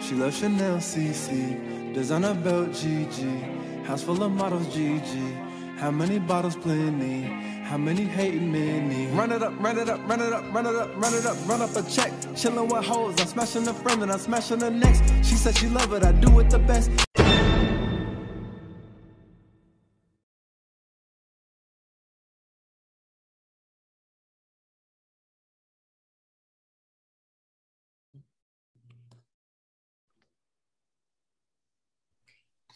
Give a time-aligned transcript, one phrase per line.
[0.00, 5.76] She loves Chanel CC, designer belt GG, house full of models GG.
[5.76, 7.22] How many bottles plenty?
[7.64, 9.06] How many hating many?
[9.12, 11.36] Run it up, run it up, run it up, run it up, run it up,
[11.48, 12.10] run up a check.
[12.34, 15.02] Chillin' with hoes, I'm smashing the friend and I'm smashing the next.
[15.22, 16.90] She said she love it, I do it the best.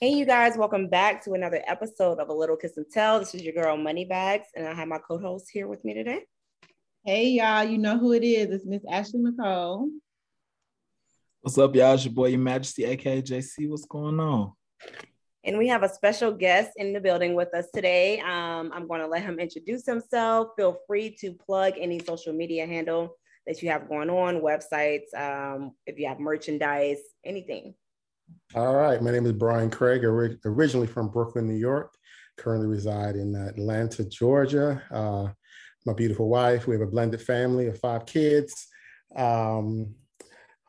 [0.04, 3.18] Hey, you guys, welcome back to another episode of A Little Kiss and Tell.
[3.18, 6.26] This is your girl Moneybags, and I have my co host here with me today.
[7.06, 8.50] Hey, y'all, you know who it is.
[8.50, 9.88] It's Miss Ashley Nicole.
[11.40, 11.94] What's up, y'all?
[11.94, 13.66] It's your boy, Your Majesty, aka JC.
[13.66, 14.52] What's going on?
[15.42, 18.20] And we have a special guest in the building with us today.
[18.20, 20.48] Um, I'm going to let him introduce himself.
[20.58, 25.72] Feel free to plug any social media handle that you have going on, websites, um,
[25.86, 27.74] if you have merchandise, anything.
[28.54, 31.92] All right, my name is Brion Craig, originally from Brooklyn, New York.
[32.36, 34.82] Currently reside in Atlanta, Georgia.
[34.90, 35.32] Uh,
[35.86, 36.66] my beautiful wife.
[36.66, 38.68] We have a blended family of five kids.
[39.16, 39.94] Um,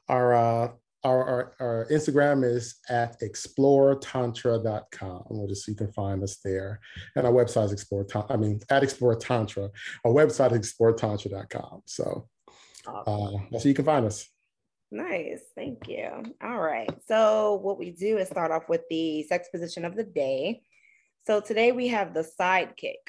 [0.10, 0.72] our, uh,
[1.04, 5.24] our, our, our Instagram is at exploretantra.com.
[5.30, 6.80] We'll just so you can find us there.
[7.16, 8.06] And our website is explore.
[8.30, 9.70] I mean, at explore tantra.
[10.04, 11.84] Our website is exploretantra.com.
[11.86, 12.28] So
[12.88, 14.28] uh, that's so you can find us.
[14.96, 15.42] Nice.
[15.56, 16.10] Thank you.
[16.42, 16.90] All right.
[17.06, 20.62] So, what we do is start off with the sex position of the day.
[21.28, 23.04] So, today we have the sidekick.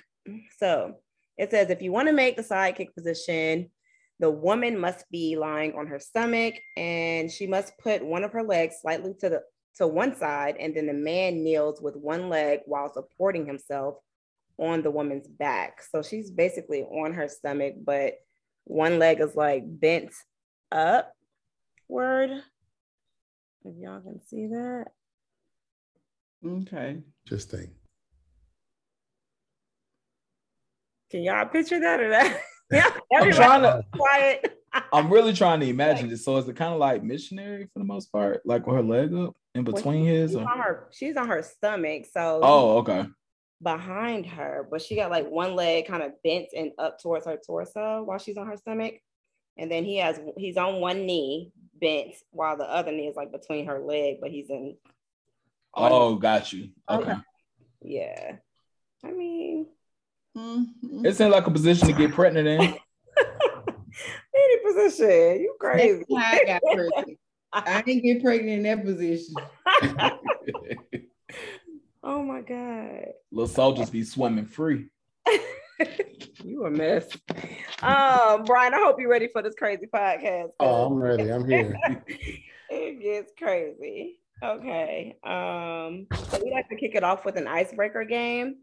[0.58, 0.96] So,
[1.38, 3.70] it says if you want to make the sidekick position,
[4.18, 8.42] the woman must be lying on her stomach and she must put one of her
[8.42, 9.42] legs slightly to the
[9.76, 13.94] to one side and then the man kneels with one leg while supporting himself
[14.58, 15.84] on the woman's back.
[15.92, 18.14] So she's basically on her stomach but
[18.64, 20.12] one leg is like bent
[20.72, 21.12] up
[21.88, 22.30] word.
[23.64, 24.86] If y'all can see that.
[26.44, 26.98] Okay.
[27.24, 27.70] Interesting.
[31.10, 32.40] Can y'all picture that or that?
[32.70, 34.62] yeah, I'm trying to quiet.
[34.92, 36.24] I'm really trying to imagine this.
[36.24, 39.14] So is it kind of like missionary for the most part, like with her leg
[39.14, 40.30] up in between well, his?
[40.32, 42.06] She's on her, she's on her stomach.
[42.12, 43.06] So oh, okay.
[43.62, 47.38] Behind her, but she got like one leg kind of bent and up towards her
[47.44, 48.96] torso while she's on her stomach,
[49.56, 53.32] and then he has he's on one knee bent while the other knee is like
[53.32, 54.76] between her leg, but he's in.
[55.74, 56.70] Oh, got you.
[56.88, 57.14] Okay.
[57.82, 58.36] Yeah,
[59.04, 59.66] I mean,
[60.36, 61.04] mm-hmm.
[61.04, 62.60] it seems like a position to get pregnant in.
[64.34, 66.04] Any position, you crazy.
[66.16, 67.18] I got pregnant.
[67.52, 69.34] I didn't get pregnant in that position.
[72.02, 73.06] oh my god!
[73.30, 74.86] Little soldiers be swimming free.
[76.44, 77.08] you a mess.
[77.82, 80.50] Um, Brion, I hope you're ready for this crazy podcast.
[80.60, 81.30] Oh, I'm ready.
[81.30, 81.76] I'm here.
[82.70, 84.20] it gets crazy.
[84.42, 85.16] Okay.
[85.24, 88.56] Um, so we like to kick it off with an icebreaker game.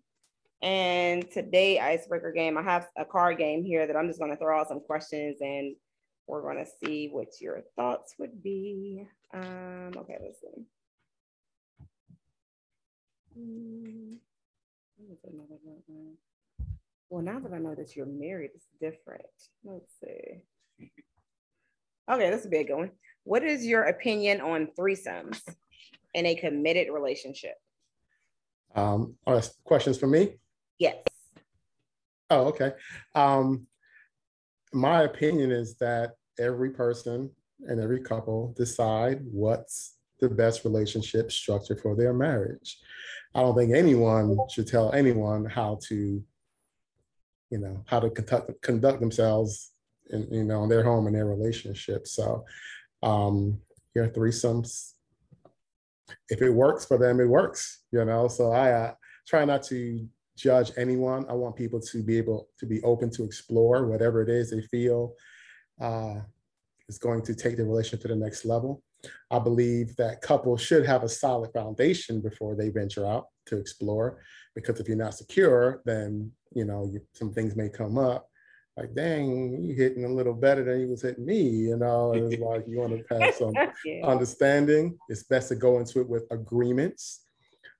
[0.61, 4.37] And today, icebreaker game, I have a card game here that I'm just going to
[4.37, 5.75] throw out some questions and
[6.27, 9.05] we're going to see what your thoughts would be.
[9.33, 10.63] Um, okay, let's see.
[13.35, 14.13] Hmm.
[17.13, 19.21] Well, now that I know that you're married, it's different.
[19.63, 20.41] Let's see.
[22.11, 22.89] Okay, this is a big one.
[23.23, 25.39] What is your opinion on threesomes
[26.15, 27.53] in a committed relationship?
[28.73, 30.39] Um, oh, questions for me?
[30.79, 31.03] Yes.
[32.31, 32.71] Oh, okay.
[33.13, 33.67] Um,
[34.73, 37.29] my opinion is that every person
[37.67, 42.79] and every couple decide what's the best relationship structure for their marriage.
[43.35, 46.23] I don't think anyone should tell anyone how to
[47.53, 49.73] you know how to conduct conduct themselves
[50.09, 52.07] in you know in their home and their relationship.
[52.07, 52.43] So
[53.03, 53.59] um
[53.93, 54.93] your threesomes
[56.29, 58.27] if it works for them it works you know.
[58.27, 58.93] So i uh,
[59.27, 59.77] try not to
[60.35, 61.25] judge anyone.
[61.29, 64.63] I want people to be able to be open to explore whatever it is they
[64.75, 65.13] feel
[65.79, 66.15] uh,
[66.89, 68.81] is going to take the relationship to the next level.
[69.29, 74.07] I believe that couples should have a solid foundation before they venture out to explore
[74.55, 78.29] because if you're not secure then you know, you, some things may come up.
[78.77, 82.13] Like, dang, you hitting a little better than you was hitting me, you know.
[82.13, 83.53] It's like you want to have some
[83.85, 84.05] yeah.
[84.05, 84.97] understanding.
[85.09, 87.21] It's best to go into it with agreements.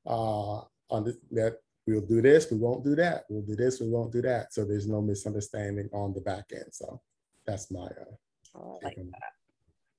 [0.05, 3.23] Uh, on the, that we'll do this, we won't do that.
[3.29, 4.53] We'll do this, we won't do that.
[4.53, 6.71] So there's no misunderstanding on the back end.
[6.71, 7.01] So
[7.47, 7.85] that's my.
[7.85, 9.31] Uh, oh, I like that.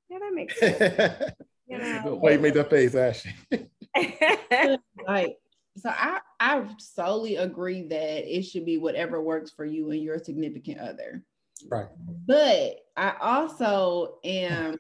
[0.09, 1.32] Yeah, that makes sense.
[1.67, 3.35] you know, Wait, make that face, Ashley.
[5.09, 5.38] like
[5.76, 10.19] so I I solely agree that it should be whatever works for you and your
[10.19, 11.23] significant other.
[11.71, 11.87] Right.
[12.26, 14.76] But I also am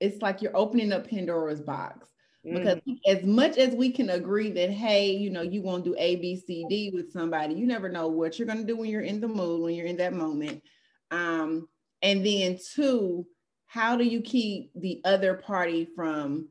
[0.00, 2.08] it's like you're opening up Pandora's box.
[2.44, 2.98] Because mm.
[3.06, 6.16] as much as we can agree that, hey, you know, you want to do A,
[6.16, 9.02] B, C, D with somebody, you never know what you're going to do when you're
[9.02, 10.62] in the mood, when you're in that moment.
[11.10, 11.68] Um,
[12.00, 13.26] and then two,
[13.66, 16.48] how do you keep the other party from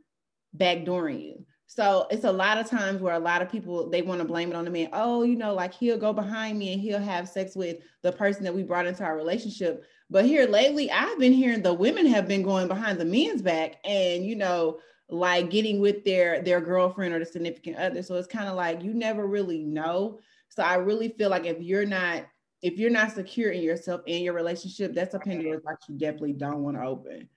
[0.55, 1.45] backdooring you?
[1.69, 4.49] So it's a lot of times where a lot of people they want to blame
[4.49, 4.89] it on the man.
[4.93, 8.45] Oh, you know, like he'll go behind me and he'll have sex with the person
[8.45, 9.83] that we brought into our relationship.
[10.09, 13.75] But here lately, I've been hearing the women have been going behind the men's back
[13.83, 14.79] and you know,
[15.09, 18.01] like getting with their their girlfriend or the significant other.
[18.01, 20.19] So it's kind of like you never really know.
[20.47, 22.25] So I really feel like if you're not
[22.61, 26.33] if you're not secure in yourself and your relationship, that's a Pandora's box you definitely
[26.33, 27.27] don't want to open.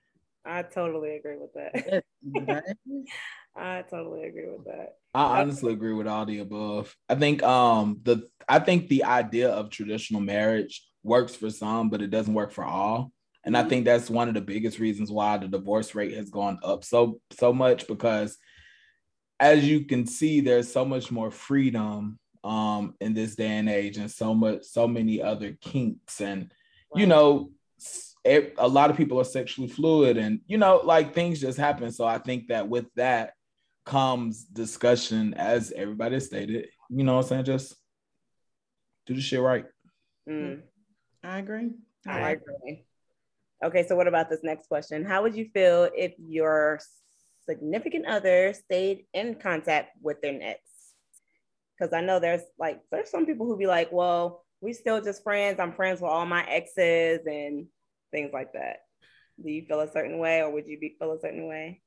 [0.45, 2.03] I totally agree with that.
[3.55, 4.95] I totally agree with that.
[5.13, 6.95] I honestly agree with all the above.
[7.09, 12.01] I think um the I think the idea of traditional marriage works for some, but
[12.01, 13.11] it doesn't work for all.
[13.43, 13.65] And mm-hmm.
[13.65, 16.83] I think that's one of the biggest reasons why the divorce rate has gone up
[16.83, 18.37] so so much because
[19.39, 23.97] as you can see, there's so much more freedom um in this day and age
[23.97, 26.51] and so much so many other kinks and
[26.95, 27.51] you know
[28.23, 31.91] it, a lot of people are sexually fluid and you know like things just happen
[31.91, 33.33] so i think that with that
[33.85, 37.75] comes discussion as everybody stated you know what i'm saying just
[39.05, 39.65] do the shit right
[40.29, 40.61] mm.
[41.23, 41.71] i agree
[42.07, 42.85] I, I agree
[43.63, 46.79] okay so what about this next question how would you feel if your
[47.49, 50.61] significant other stayed in contact with their ex
[51.81, 55.23] because I know there's like there's some people who be like, well, we still just
[55.23, 55.59] friends.
[55.59, 57.65] I'm friends with all my exes and
[58.11, 58.81] things like that.
[59.43, 61.81] Do you feel a certain way, or would you be feel a certain way?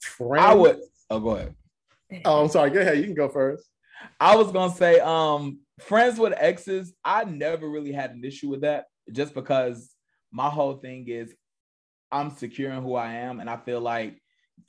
[0.00, 0.44] Friends?
[0.44, 0.80] I would.
[1.10, 1.54] Oh, go ahead.
[2.24, 2.70] oh, I'm sorry.
[2.70, 2.98] Go ahead.
[2.98, 3.68] You can go first.
[4.20, 6.92] I was gonna say, um, friends with exes.
[7.04, 9.90] I never really had an issue with that, just because
[10.30, 11.34] my whole thing is
[12.10, 14.20] I'm secure in who I am, and I feel like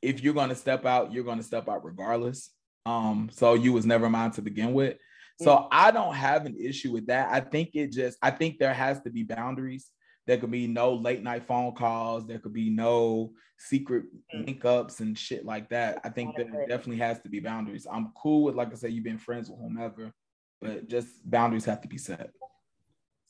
[0.01, 2.49] if you're gonna step out, you're gonna step out regardless.
[2.85, 4.97] Um, so you was never mine to begin with.
[5.41, 5.67] So mm.
[5.71, 7.29] I don't have an issue with that.
[7.31, 9.89] I think it just, I think there has to be boundaries.
[10.29, 12.27] There could be no late night phone calls.
[12.27, 14.45] There could be no secret mm.
[14.45, 16.01] link ups and shit like that.
[16.03, 17.87] I think there definitely has to be boundaries.
[17.91, 20.13] I'm cool with, like I said, you've been friends with whomever,
[20.61, 22.29] but just boundaries have to be set.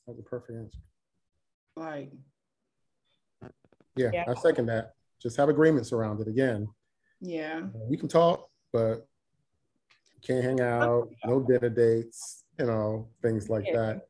[0.06, 0.78] That's a perfect answer.
[1.74, 2.12] Like,
[3.96, 4.92] yeah, yeah, I second that.
[5.22, 6.68] Just have agreements around it again.
[7.22, 7.62] Yeah.
[7.88, 9.08] We can talk, but
[10.20, 13.76] can't hang out, no dinner dates, you know, things like yeah.
[13.76, 14.00] that.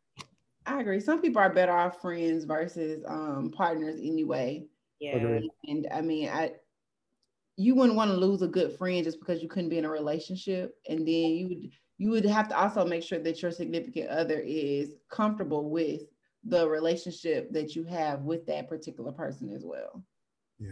[0.71, 1.01] I agree.
[1.01, 4.67] Some people are better off friends versus um, partners anyway.
[5.01, 5.41] Yeah.
[5.65, 6.53] And I mean, I
[7.57, 9.91] you wouldn't want to lose a good friend just because you couldn't be in a
[9.91, 10.77] relationship.
[10.89, 14.39] And then you would you would have to also make sure that your significant other
[14.39, 16.03] is comfortable with
[16.45, 20.05] the relationship that you have with that particular person as well.
[20.59, 20.71] Yeah.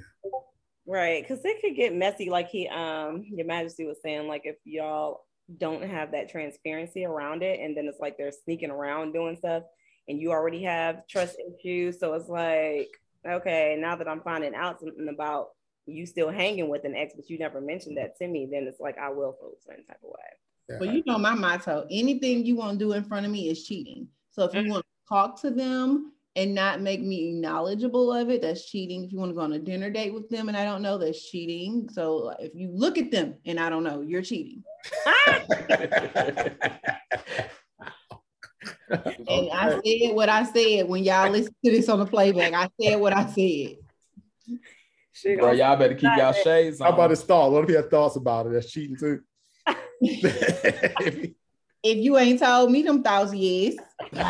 [0.87, 1.27] Right.
[1.27, 5.25] Cause it could get messy, like he um your majesty was saying, like if y'all
[5.57, 9.63] don't have that transparency around it and then it's like they're sneaking around doing stuff
[10.09, 12.91] and you already have trust issues so it's like
[13.27, 15.49] okay now that i'm finding out something about
[15.87, 18.81] you still hanging with an ex but you never mentioned that to me then it's
[18.81, 20.77] like i will feel a certain type of way yeah.
[20.81, 23.65] well you know my motto anything you want to do in front of me is
[23.65, 24.73] cheating so if you mm-hmm.
[24.73, 29.03] want to talk to them and not make me knowledgeable of it, that's cheating.
[29.03, 30.97] If you want to go on a dinner date with them and I don't know,
[30.97, 31.89] that's cheating.
[31.91, 34.63] So if you look at them and I don't know, you're cheating.
[39.29, 42.55] and I said what I said when y'all listen to this on the playback.
[42.55, 43.77] I said what I said.
[45.39, 46.89] Bro, y'all better keep y'all shades on.
[46.89, 47.51] How about his thought?
[47.51, 48.53] What if he had thoughts about it?
[48.53, 49.21] That's cheating too.
[50.01, 51.35] if
[51.83, 53.77] you ain't told me them thousand years.
[54.13, 54.25] Man.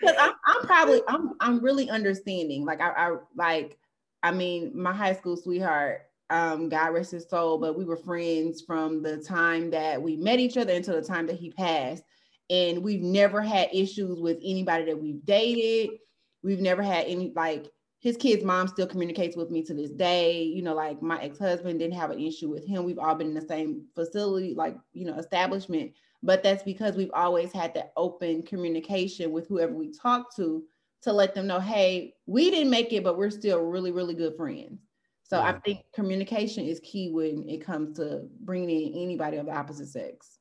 [0.00, 2.64] Because I'm, I'm, probably I'm I'm really understanding.
[2.64, 3.76] Like I, I like
[4.22, 8.62] I mean my high school sweetheart, um, God rest his soul, but we were friends
[8.62, 12.02] from the time that we met each other until the time that he passed.
[12.50, 15.98] And we've never had issues with anybody that we've dated.
[16.42, 17.66] We've never had any like
[18.00, 20.42] his kid's mom still communicates with me to this day.
[20.42, 22.84] You know, like my ex-husband didn't have an issue with him.
[22.84, 25.92] We've all been in the same facility, like, you know, establishment.
[26.22, 30.64] But that's because we've always had that open communication with whoever we talk to
[31.02, 34.36] to let them know, hey, we didn't make it, but we're still really, really good
[34.36, 34.80] friends.
[35.28, 35.44] So yeah.
[35.44, 39.88] I think communication is key when it comes to bringing in anybody of the opposite
[39.88, 40.38] sex.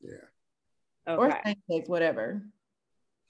[0.00, 0.12] Yeah.
[1.08, 1.36] Okay.
[1.36, 2.42] Or same sex, whatever.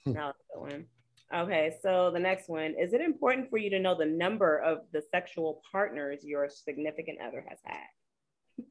[0.05, 0.85] That was one.
[1.33, 4.79] Okay, so the next one is it important for you to know the number of
[4.91, 8.65] the sexual partners your significant other has had?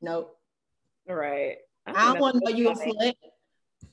[0.00, 0.36] Nope.
[1.06, 1.56] Right.
[1.86, 3.14] I, I don't want to know you a slut.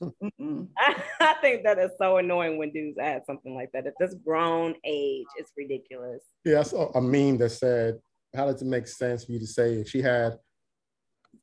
[0.00, 3.86] I think that is so annoying when dudes add something like that.
[3.86, 6.22] At this grown age, it's ridiculous.
[6.44, 7.98] Yeah, I saw a meme that said,
[8.34, 10.38] "How does it make sense for you to say if she had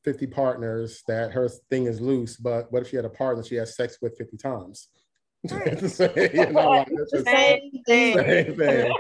[0.04, 3.56] 50 partners that her thing is loose, but what if she had a partner she
[3.56, 4.90] has sex with 50 times?"
[5.44, 6.88] you know, like,
[7.26, 8.18] same thing.
[8.18, 8.94] Same thing.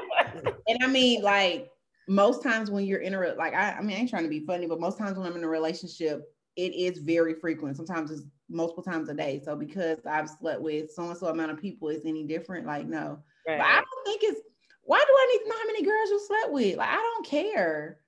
[0.68, 1.70] and I mean, like
[2.08, 4.46] most times when you're in a like, I, I mean, I ain't trying to be
[4.46, 6.24] funny, but most times when I'm in a relationship,
[6.56, 7.78] it is very frequent.
[7.78, 9.42] Sometimes it's multiple times a day.
[9.44, 12.66] So because I've slept with so and so amount of people, is any different?
[12.66, 13.20] Like, no.
[13.48, 13.58] Right.
[13.58, 14.42] But I don't think it's
[14.84, 16.78] why do I need to know how many girls you slept with?
[16.78, 18.00] Like, I don't care.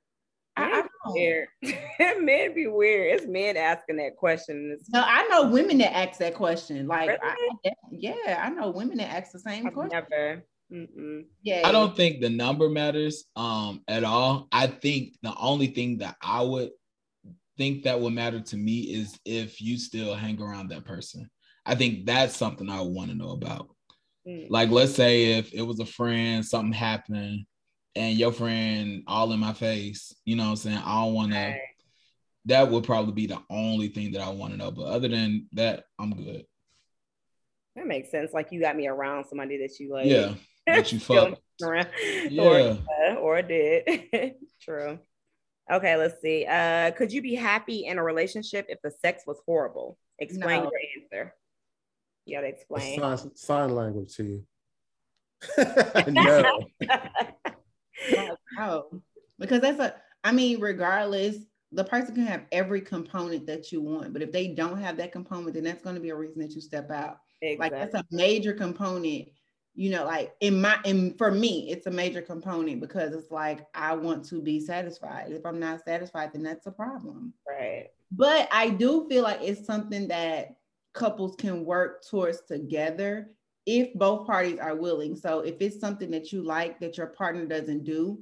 [0.55, 1.47] I, I weird.
[2.19, 3.15] men be weird.
[3.15, 4.71] It's men asking that question.
[4.71, 6.87] It's- no, I know women that ask that question.
[6.87, 7.19] Like, really?
[7.65, 9.91] I, yeah, I know women that ask the same I've question.
[9.91, 10.43] Never.
[10.71, 11.23] Mm-mm.
[11.43, 14.49] Yeah, I don't think the number matters um at all.
[14.51, 16.71] I think the only thing that I would
[17.57, 21.29] think that would matter to me is if you still hang around that person.
[21.65, 23.69] I think that's something I want to know about.
[24.27, 24.47] Mm.
[24.49, 27.45] Like, let's say if it was a friend, something happened,
[27.95, 30.77] and your friend all in my face, you know what I'm saying?
[30.77, 31.55] I don't want to.
[32.45, 34.71] That would probably be the only thing that I want to know.
[34.71, 36.45] But other than that, I'm good.
[37.75, 38.31] That makes sense.
[38.33, 40.05] Like you got me around somebody that you like.
[40.05, 40.35] Yeah,
[40.65, 41.89] that you fuck around.
[42.29, 42.43] Yeah.
[42.43, 42.77] Or,
[43.09, 44.35] uh, or did.
[44.61, 44.99] True.
[45.71, 46.45] Okay, let's see.
[46.45, 49.97] Uh, could you be happy in a relationship if the sex was horrible?
[50.19, 50.71] Explain no.
[50.71, 51.33] your answer.
[52.25, 52.99] You gotta explain.
[52.99, 54.43] Sign, sign language to you.
[56.07, 56.61] no.
[58.57, 59.01] no.
[59.39, 61.37] Because that's a, I mean, regardless,
[61.71, 65.11] the person can have every component that you want, but if they don't have that
[65.11, 67.19] component, then that's going to be a reason that you step out.
[67.41, 67.57] Exactly.
[67.57, 69.27] Like that's a major component
[69.77, 73.59] you know like in my in for me it's a major component because it's like
[73.75, 75.31] i want to be satisfied.
[75.31, 77.33] If i'm not satisfied then that's a problem.
[77.47, 77.89] Right.
[78.11, 80.55] But i do feel like it's something that
[80.93, 83.29] couples can work towards together
[83.67, 85.15] if both parties are willing.
[85.15, 88.19] So if it's something that you like that your partner doesn't do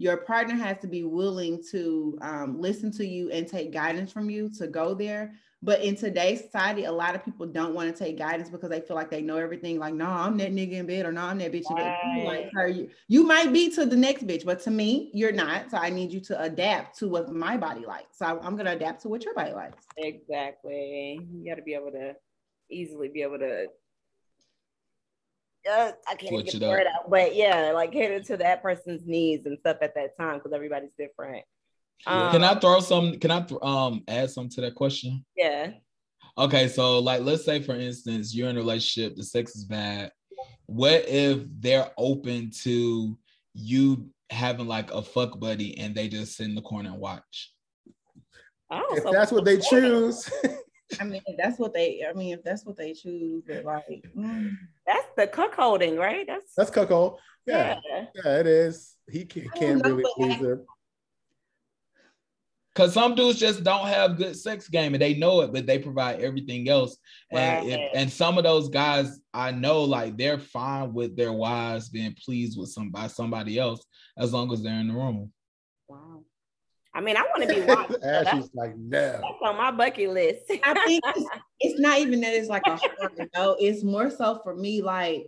[0.00, 4.30] your partner has to be willing to um, listen to you and take guidance from
[4.30, 8.04] you to go there but in today's society, a lot of people don't want to
[8.04, 9.78] take guidance because they feel like they know everything.
[9.78, 11.96] Like, no, I'm that nigga in bed, or no, I'm that bitch in bed.
[12.16, 15.32] You like her, you, you might be to the next bitch, but to me, you're
[15.32, 15.70] not.
[15.70, 18.18] So I need you to adapt to what my body likes.
[18.18, 19.84] So I'm gonna adapt to what your body likes.
[19.96, 21.20] Exactly.
[21.32, 22.14] You got to be able to
[22.70, 23.66] easily be able to.
[25.68, 29.06] Uh, I can't Switch get the word out, but yeah, like cater to that person's
[29.06, 31.44] needs and stuff at that time because everybody's different.
[32.06, 33.18] Um, can I throw some?
[33.18, 35.24] Can I th- um add some to that question?
[35.36, 35.72] Yeah.
[36.36, 40.12] Okay, so like let's say for instance you're in a relationship, the sex is bad.
[40.66, 43.18] What if they're open to
[43.54, 47.52] you having like a fuck buddy and they just sit in the corner and watch?
[48.70, 50.30] Oh, if so that's what they choose.
[51.00, 52.02] I mean, that's what they.
[52.08, 54.50] I mean, if that's what they choose, but like, mm.
[54.86, 56.26] that's the cuckolding, right?
[56.26, 57.18] That's that's cuckold.
[57.46, 58.94] Yeah, yeah, yeah it is.
[59.10, 60.62] He can, can't really please her.
[62.78, 65.80] Cause some dudes just don't have good sex game and they know it, but they
[65.80, 66.96] provide everything else.
[67.32, 67.72] And right.
[67.72, 72.14] if, and some of those guys I know, like they're fine with their wives being
[72.24, 73.84] pleased with some by somebody else
[74.16, 75.32] as long as they're in the room.
[75.88, 76.22] Wow.
[76.94, 77.96] I mean, I want to be watched.
[78.04, 79.10] Ashley's like, no.
[79.10, 80.42] That's on my bucket list.
[80.62, 83.56] I think it's, it's, not even that it's like a hard no.
[83.58, 85.26] It's more so for me, like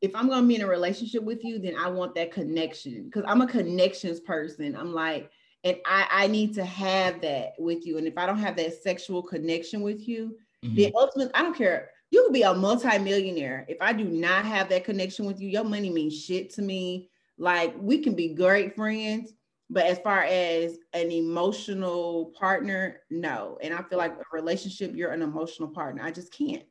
[0.00, 3.22] if I'm gonna be in a relationship with you, then I want that connection because
[3.24, 4.74] I'm a connections person.
[4.74, 5.30] I'm like,
[5.66, 7.98] and I, I need to have that with you.
[7.98, 10.76] And if I don't have that sexual connection with you, mm-hmm.
[10.76, 11.90] then ultimately, I don't care.
[12.10, 13.66] You could be a multimillionaire.
[13.68, 17.10] If I do not have that connection with you, your money means shit to me.
[17.36, 19.32] Like we can be great friends,
[19.68, 23.58] but as far as an emotional partner, no.
[23.60, 26.04] And I feel like a relationship, you're an emotional partner.
[26.04, 26.62] I just can't.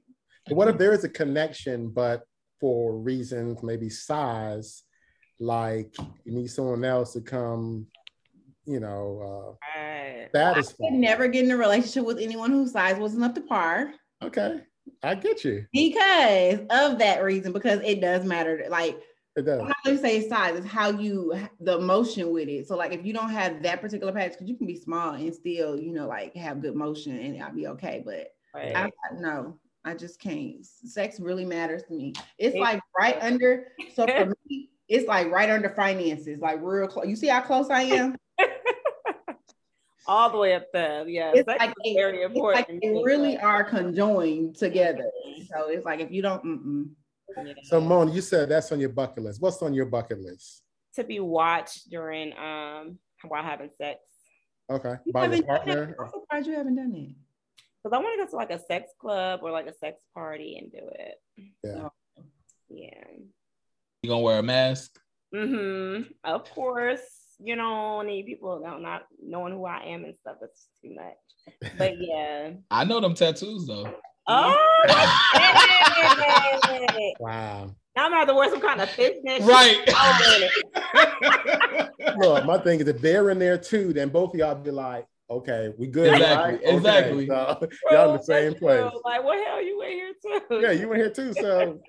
[0.47, 2.23] What if there is a connection, but
[2.61, 4.83] for reasons maybe size,
[5.41, 7.87] like you need someone else to come
[8.65, 10.29] you know, uh, right.
[10.33, 10.69] that is.
[10.81, 13.93] I could never get in a relationship with anyone whose size wasn't up to par.
[14.23, 14.61] Okay,
[15.03, 15.65] I get you.
[15.71, 18.65] Because of that reason, because it does matter.
[18.69, 18.99] Like
[19.35, 19.59] it does.
[19.59, 22.67] I'm not gonna say size, it's how you the motion with it.
[22.67, 25.33] So like if you don't have that particular patch, because you can be small and
[25.33, 28.01] still, you know, like have good motion and I'll be okay.
[28.05, 28.75] But right.
[28.75, 30.65] I, no, I just can't.
[30.65, 32.13] Sex really matters to me.
[32.37, 33.67] It's like right under.
[33.93, 37.07] So for me, it's like right under finances, like real close.
[37.07, 38.15] You see how close I am?
[40.07, 41.07] All the way up there.
[41.07, 42.69] Yeah, it's like very important.
[42.69, 45.09] Like they really are conjoined together.
[45.51, 46.95] So it's like if you don't.
[47.43, 47.53] Yeah.
[47.63, 49.41] So Mona, you said that's on your bucket list.
[49.41, 50.61] What's on your bucket list?
[50.95, 53.99] To be watched during um while having sex.
[54.69, 54.95] Okay.
[55.05, 55.95] You By the partner.
[55.99, 57.15] I'm surprised you haven't done it.
[57.83, 60.57] Because I want to go to like a sex club or like a sex party
[60.57, 61.15] and do it.
[61.63, 61.89] Yeah.
[62.69, 63.03] Yeah.
[64.01, 64.99] You gonna wear a mask?
[65.33, 66.11] Mm-hmm.
[66.23, 67.01] Of course.
[67.39, 70.37] You know, need people not, not knowing who I am and stuff.
[70.41, 71.73] It's too much.
[71.77, 72.51] But yeah.
[72.71, 73.93] I know them tattoos though.
[74.27, 74.81] Oh.
[77.19, 77.75] Wow.
[77.95, 79.43] now I'm gonna have to wear some kind of fitness.
[79.43, 79.79] Right.
[82.07, 84.71] Oh, Look, my thing is if they're in there too, then both of y'all be
[84.71, 86.13] like, okay, we good.
[86.13, 86.63] Exactly, right?
[86.63, 87.27] Okay, exactly.
[87.27, 88.89] so y'all in the same place.
[89.03, 90.59] Like, what hell you in here too?
[90.61, 91.33] Yeah, you in here too.
[91.33, 91.79] So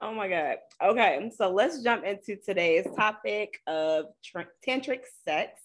[0.00, 0.56] Oh my God.
[0.82, 5.60] Okay, so let's jump into today's topic of tr- tantric sex.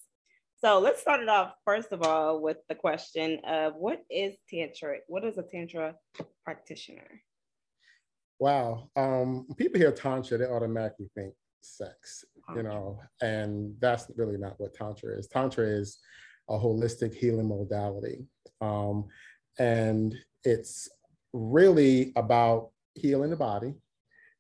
[0.63, 4.99] So let's start it off first of all with the question of what is tantric?
[5.07, 5.95] What is a tantra
[6.43, 7.21] practitioner?
[8.43, 8.89] wow.
[8.97, 14.73] Um, people hear tantra, they automatically think sex, you know, and that's really not what
[14.73, 15.27] tantra is.
[15.27, 15.99] Tantra is
[16.49, 18.25] a holistic healing modality.
[18.59, 19.05] Um,
[19.59, 20.13] and
[20.43, 20.89] it's
[21.31, 23.75] really about healing the body,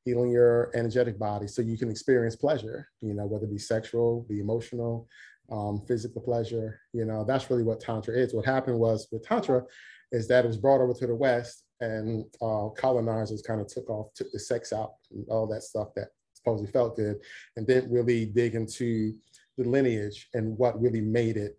[0.05, 4.25] healing your energetic body so you can experience pleasure, you know, whether it be sexual,
[4.27, 5.07] be emotional,
[5.51, 8.33] um, physical pleasure, you know, that's really what Tantra is.
[8.33, 9.63] What happened was with Tantra
[10.11, 13.89] is that it was brought over to the West and uh, colonizers kind of took
[13.89, 17.17] off, took the sex out and all that stuff that supposedly felt good
[17.55, 19.13] and didn't really dig into
[19.57, 21.57] the lineage and what really made it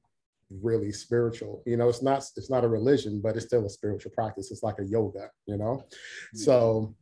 [0.63, 1.63] really spiritual.
[1.67, 4.51] You know it's not it's not a religion but it's still a spiritual practice.
[4.51, 5.85] It's like a yoga you know?
[6.35, 6.95] So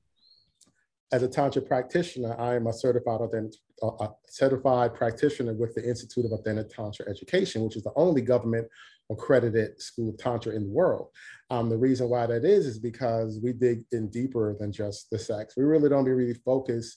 [1.12, 5.86] as a tantra practitioner i am a certified authentic a a certified practitioner with the
[5.86, 8.66] institute of authentic tantra education which is the only government
[9.12, 11.08] accredited school of tantra in the world.
[11.50, 15.18] Um, the reason why that is is because we dig in deeper than just the
[15.18, 15.54] sex.
[15.56, 16.96] We really don't really focus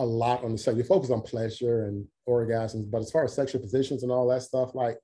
[0.00, 0.76] a lot on the sex.
[0.76, 4.42] We focus on pleasure and orgasms but as far as sexual positions and all that
[4.42, 4.98] stuff like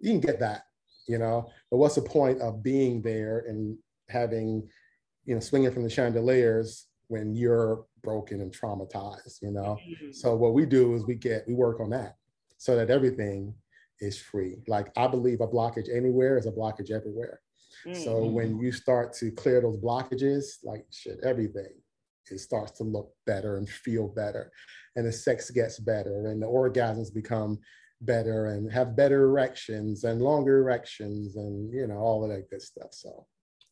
[0.00, 0.62] you can get that,
[1.08, 1.50] you know.
[1.70, 4.68] But what's the point of being there and having,
[5.24, 9.80] you know, swinging from the chandeliers when you're broken and traumatized, you know?
[10.12, 12.16] So what we do is we get we work on that
[12.58, 13.54] so that everything
[14.00, 14.56] is free.
[14.66, 17.40] Like I believe a blockage anywhere is a blockage everywhere.
[17.92, 18.32] So Mm.
[18.32, 21.72] when you start to clear those blockages, like shit, everything,
[22.30, 24.50] it starts to look better and feel better,
[24.96, 27.58] and the sex gets better, and the orgasms become
[28.00, 32.62] better, and have better erections and longer erections, and you know all of that good
[32.62, 32.92] stuff.
[32.92, 33.26] So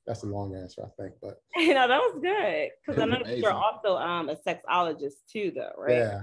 [0.06, 2.70] that's a long answer, I think, but you know, that was good.
[2.86, 5.96] Because I know that you're also um a sexologist too, though, right?
[5.96, 6.20] yeah,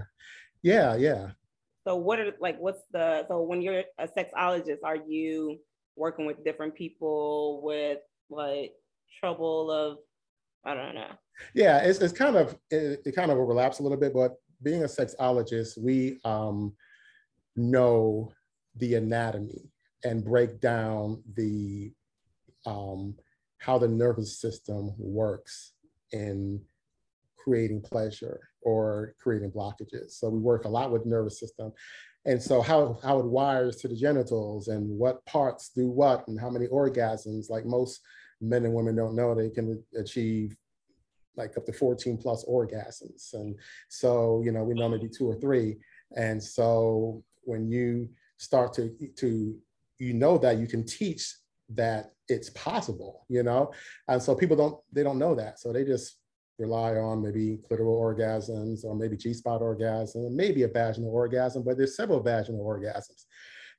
[0.62, 1.30] yeah, yeah.
[1.88, 5.60] So what are like what's the so when you're a sexologist, are you
[5.96, 8.74] working with different people with like
[9.20, 9.98] trouble of
[10.64, 11.10] I don't know.
[11.56, 14.84] Yeah, it's, it's kind of it, it kind of overlaps a little bit, but being
[14.84, 16.74] a sexologist, we um,
[17.56, 18.32] know
[18.76, 19.72] the anatomy
[20.04, 21.92] and break down the
[22.66, 23.16] um,
[23.62, 25.74] how the nervous system works
[26.12, 26.60] in
[27.38, 30.12] creating pleasure or creating blockages.
[30.12, 31.72] So we work a lot with nervous system.
[32.26, 36.40] And so how, how it wires to the genitals and what parts do what and
[36.40, 38.02] how many orgasms, like most
[38.42, 40.56] men and women don't know, they can achieve
[41.38, 43.34] like up to 14 plus orgasms.
[43.34, 43.56] And
[43.90, 45.78] so, you know, we know maybe two or three.
[46.16, 49.56] And so when you start to, to
[50.00, 51.36] you know that you can teach
[51.76, 53.72] that it's possible, you know?
[54.08, 55.60] And so people don't, they don't know that.
[55.60, 56.18] So they just
[56.58, 61.96] rely on maybe clitoral orgasms or maybe G-spot orgasm, maybe a vaginal orgasm, but there's
[61.96, 63.26] several vaginal orgasms.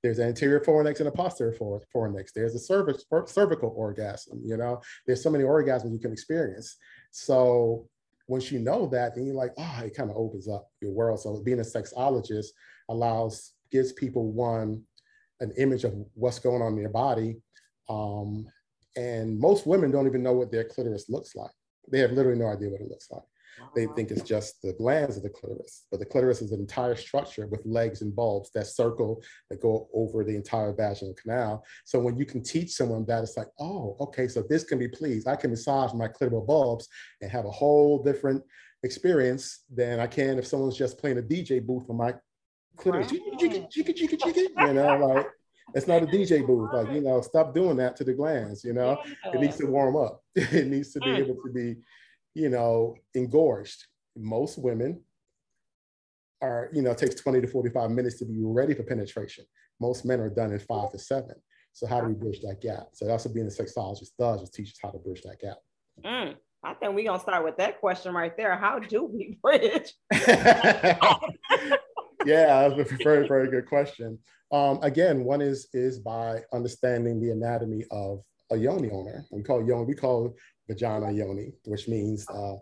[0.03, 2.33] There's an anterior fornix and a posterior for- fornix.
[2.35, 4.81] There's a cervix, cervical orgasm, you know?
[5.07, 6.77] There's so many orgasms you can experience.
[7.13, 7.89] So
[8.27, 11.21] once you know that, then you're like, oh, it kind of opens up your world.
[11.21, 12.47] So being a sexologist
[12.89, 14.83] allows, gives people one,
[15.41, 17.37] an image of what's going on in their body.
[17.89, 18.47] Um,
[18.97, 21.51] and most women don't even know what their clitoris looks like.
[21.91, 23.23] They have literally no idea what it looks like.
[23.75, 26.97] They think it's just the glands of the clitoris, but the clitoris is an entire
[26.97, 31.65] structure with legs and bulbs that circle, that go over the entire vaginal canal.
[31.85, 34.89] So when you can teach someone that, it's like, oh, okay, so this can be
[34.89, 35.29] pleased.
[35.29, 36.89] I can massage my clitoral bulbs
[37.21, 38.43] and have a whole different
[38.83, 42.15] experience than I can if someone's just playing a DJ booth on my
[42.77, 43.13] clitoris.
[44.57, 44.67] Wow.
[44.69, 45.27] You know, like
[45.75, 46.71] it's not a DJ booth.
[46.73, 48.99] Like, you know, stop doing that to the glands, you know
[49.33, 50.23] it needs to warm up.
[50.35, 51.19] It needs to be Mm.
[51.21, 51.77] able to be,
[52.35, 53.87] you know, engorged.
[54.17, 55.01] Most women
[56.43, 59.45] are, you know, it takes 20 to 45 minutes to be ready for penetration.
[59.81, 61.35] Most men are done in five to seven.
[61.73, 62.89] So how do we bridge that gap?
[62.93, 65.57] So that's what being a sexologist does, is teaches how to bridge that gap.
[66.05, 68.55] Mm, I think we're gonna start with that question right there.
[68.57, 69.95] How do we bridge?
[72.27, 74.19] yeah, that's a very, very good question.
[74.51, 79.25] Um, again, one is is by understanding the anatomy of a yoni owner.
[79.31, 80.35] We call yoni, we call
[80.69, 82.57] vagina yoni, which means uh,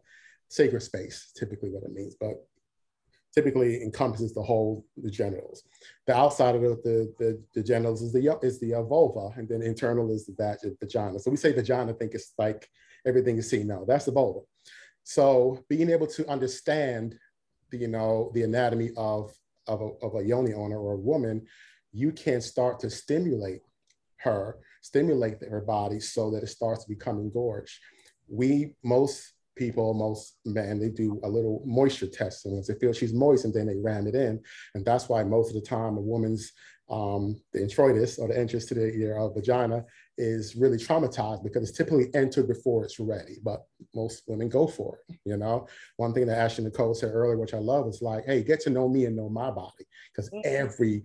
[0.48, 2.34] sacred space, typically what it means, but
[3.34, 5.62] typically encompasses the whole the genitals.
[6.06, 9.48] The outside of the the, the, the genitals is the is the uh, vulva, and
[9.48, 11.18] then internal is the, vagina.
[11.18, 12.68] So we say vagina, think it's like
[13.06, 13.64] everything you see.
[13.64, 14.40] No, that's the vulva.
[15.02, 17.18] So being able to understand,
[17.70, 19.32] the, you know, the anatomy of
[19.66, 21.46] of a, of a yoni owner or a woman,
[21.92, 23.60] you can start to stimulate
[24.16, 27.78] her, stimulate her body so that it starts to become engorged.
[28.28, 32.46] We most people, most men, they do a little moisture test.
[32.46, 34.40] And once they feel she's moist, and then they ram it in.
[34.74, 36.52] And that's why most of the time a woman's
[36.88, 39.84] um, the introitus or the entrance to the ear of vagina
[40.18, 43.36] is really traumatized because it's typically entered before it's ready.
[43.44, 43.60] But
[43.94, 45.18] most women go for it.
[45.24, 45.68] You know,
[45.98, 48.70] one thing that Ashley Nicole said earlier, which I love, is like, hey, get to
[48.70, 50.40] know me and know my body because mm-hmm.
[50.44, 51.04] every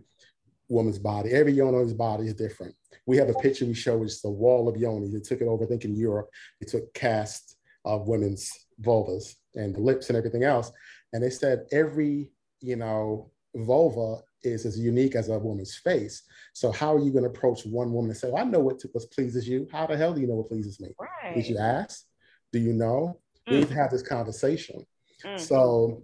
[0.69, 2.73] woman's body, every yoni's body is different.
[3.05, 5.11] We have a picture we show, is the wall of yoni.
[5.11, 6.29] They took it over, I think, in Europe.
[6.59, 7.54] They took cast
[7.85, 10.71] of women's vulvas and the lips and everything else.
[11.13, 16.23] And they said every, you know, vulva is as unique as a woman's face.
[16.53, 18.81] So how are you going to approach one woman and say, well, I know what,
[18.91, 19.67] what pleases you.
[19.71, 20.89] How the hell do you know what pleases me?
[20.99, 21.35] Right.
[21.35, 22.03] Did you ask?
[22.51, 23.19] Do you know?
[23.47, 23.51] Mm.
[23.51, 23.77] We need to mm.
[23.77, 24.85] have this conversation.
[25.23, 25.39] Mm.
[25.39, 26.03] So,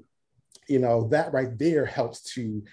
[0.68, 2.64] you know, that right there helps to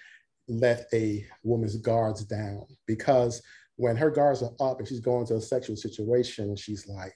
[0.48, 3.42] let a woman's guards down because
[3.76, 7.12] when her guards are up and she's going to a sexual situation, she's like,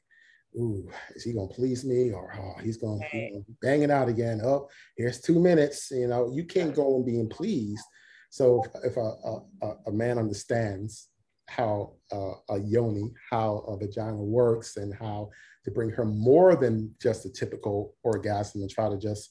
[0.56, 3.32] ooh, is he gonna please me or oh, he's gonna, right.
[3.60, 4.40] bang it out again?
[4.44, 5.90] Oh, here's two minutes.
[5.90, 7.84] You know, you can't go on being pleased.
[8.30, 11.08] So if a, a, a man understands
[11.48, 15.30] how uh, a yoni, how a vagina works, and how
[15.64, 19.30] to bring her more than just a typical orgasm and try to just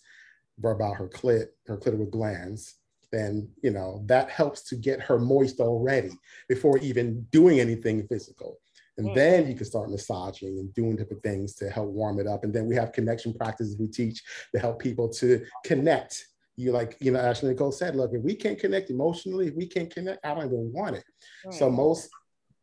[0.61, 2.75] rub out her clit, her clitoral glands,
[3.11, 6.11] then you know that helps to get her moist already
[6.47, 8.59] before even doing anything physical.
[9.01, 9.15] And mm.
[9.15, 12.43] then you can start massaging and doing different things to help warm it up.
[12.43, 14.21] And then we have connection practices we teach
[14.53, 16.23] to help people to connect.
[16.55, 19.65] You like, you know, Ashley Nicole said, look, if we can't connect emotionally, if we
[19.65, 21.03] can't connect, I don't even want it.
[21.43, 21.53] Right.
[21.55, 22.09] So most,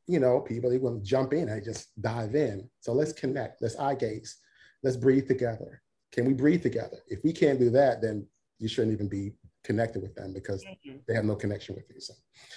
[0.06, 2.70] you know, people, they want to jump in and just dive in.
[2.80, 4.36] So let's connect, let's eye gaze,
[4.84, 5.82] let's breathe together.
[6.12, 6.98] Can we breathe together?
[7.08, 8.26] If we can't do that, then
[8.60, 9.32] you shouldn't even be
[9.68, 10.96] connected with them because mm-hmm.
[11.06, 12.00] they have no connection with you.
[12.00, 12.14] So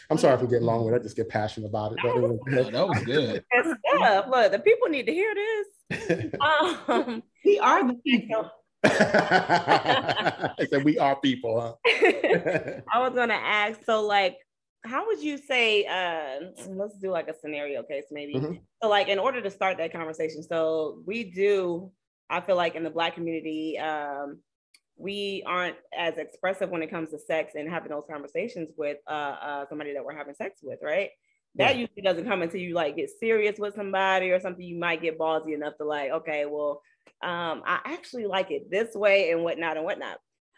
[0.09, 1.01] I'm sorry if I'm getting long with it.
[1.01, 1.97] I just get passionate about it.
[2.03, 2.39] That was,
[2.71, 3.43] that was good.
[3.99, 6.33] Yeah, Look, the people need to hear this.
[6.39, 8.49] um, we are the people.
[8.83, 11.73] I said we are people, huh?
[12.93, 14.37] I was gonna ask, so like
[14.83, 18.53] how would you say uh, let's do like a scenario case maybe mm-hmm.
[18.81, 21.91] so like in order to start that conversation so we do
[22.31, 24.39] i feel like in the black community um,
[25.01, 29.35] we aren't as expressive when it comes to sex and having those conversations with uh,
[29.41, 31.09] uh, somebody that we're having sex with, right?
[31.55, 31.81] That yeah.
[31.81, 34.63] usually doesn't come until you like get serious with somebody or something.
[34.63, 36.81] You might get ballsy enough to like, okay, well,
[37.23, 40.17] um, I actually like it this way and whatnot and whatnot.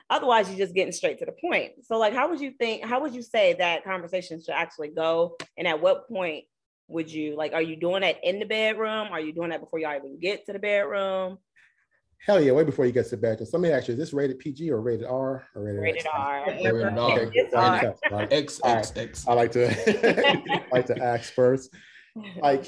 [0.10, 1.71] Otherwise, you're just getting straight to the point.
[1.86, 2.86] So, like, how would you think?
[2.86, 5.36] How would you say that conversation should actually go?
[5.58, 6.43] And at what point
[6.88, 7.53] would you like?
[7.53, 9.08] Are you doing that in the bedroom?
[9.12, 11.39] Are you doing that before y'all even get to the bedroom?
[12.25, 13.39] Hell yeah, way before you get to bed.
[13.39, 16.07] So let me ask you, is this rated PG or rated R or rated, rated
[16.13, 16.45] R?
[16.47, 17.19] Rated R.
[17.19, 17.95] Okay, R.
[18.12, 18.31] Right.
[18.31, 19.27] X, X, X.
[19.27, 19.65] I like to
[20.71, 21.73] like to ask first.
[22.41, 22.65] Like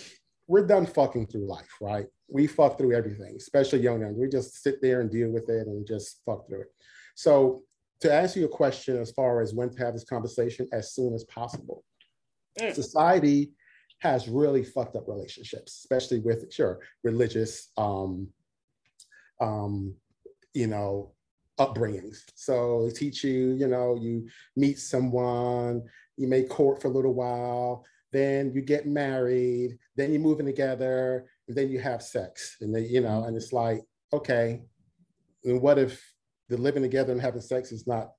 [0.47, 2.05] we're done fucking through life, right?
[2.27, 4.17] We fuck through everything, especially young ones.
[4.19, 6.73] We just sit there and deal with it and just fuck through it.
[7.15, 7.63] So
[8.01, 11.23] to answer your question as far as when to have this conversation as soon as
[11.25, 11.83] possible.
[12.59, 12.73] Mm.
[12.73, 13.51] Society
[13.99, 18.27] has really fucked up relationships, especially with sure religious um,
[19.39, 19.95] um,
[20.53, 21.11] you know,
[21.59, 22.23] upbringings.
[22.35, 25.83] So they teach you, you know, you meet someone,
[26.17, 31.27] you may court for a little while, then you get married, then you're moving together,
[31.47, 32.57] then you have sex.
[32.61, 33.81] And then, you know, and it's like,
[34.13, 34.63] okay,
[35.43, 36.01] and what if
[36.49, 38.11] the living together and having sex is not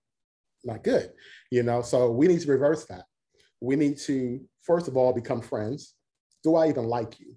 [0.64, 1.12] not good?
[1.50, 3.04] You know, so we need to reverse that.
[3.60, 5.94] We need to, first of all, become friends.
[6.42, 7.36] Do I even like you?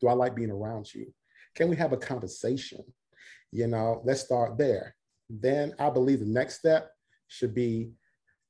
[0.00, 1.12] Do I like being around you?
[1.54, 2.82] Can we have a conversation?
[3.50, 4.94] You know, let's start there.
[5.28, 6.90] Then I believe the next step
[7.28, 7.90] should be,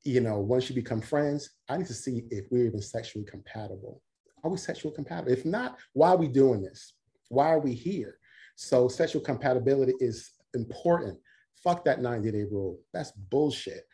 [0.04, 4.02] you know, once you become friends, I need to see if we're even sexually compatible.
[4.44, 5.32] Are we sexually compatible?
[5.32, 6.94] If not, why are we doing this?
[7.28, 8.18] Why are we here?
[8.56, 11.18] So sexual compatibility is important.
[11.62, 12.80] Fuck that 90 day rule.
[12.92, 13.84] That's bullshit.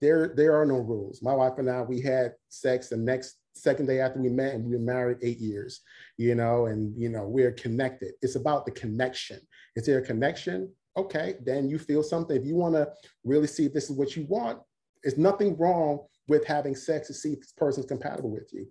[0.00, 1.22] There, there are no rules.
[1.22, 4.64] My wife and I, we had sex the next second day after we met and
[4.64, 5.80] we were married eight years,
[6.16, 8.12] you know, and, you know, we're connected.
[8.22, 9.40] It's about the connection.
[9.76, 10.72] Is there a connection?
[10.96, 12.36] Okay, then you feel something.
[12.36, 12.88] If you want to
[13.24, 14.58] really see if this is what you want,
[15.02, 18.66] there's nothing wrong with having sex to see if this person's compatible with you.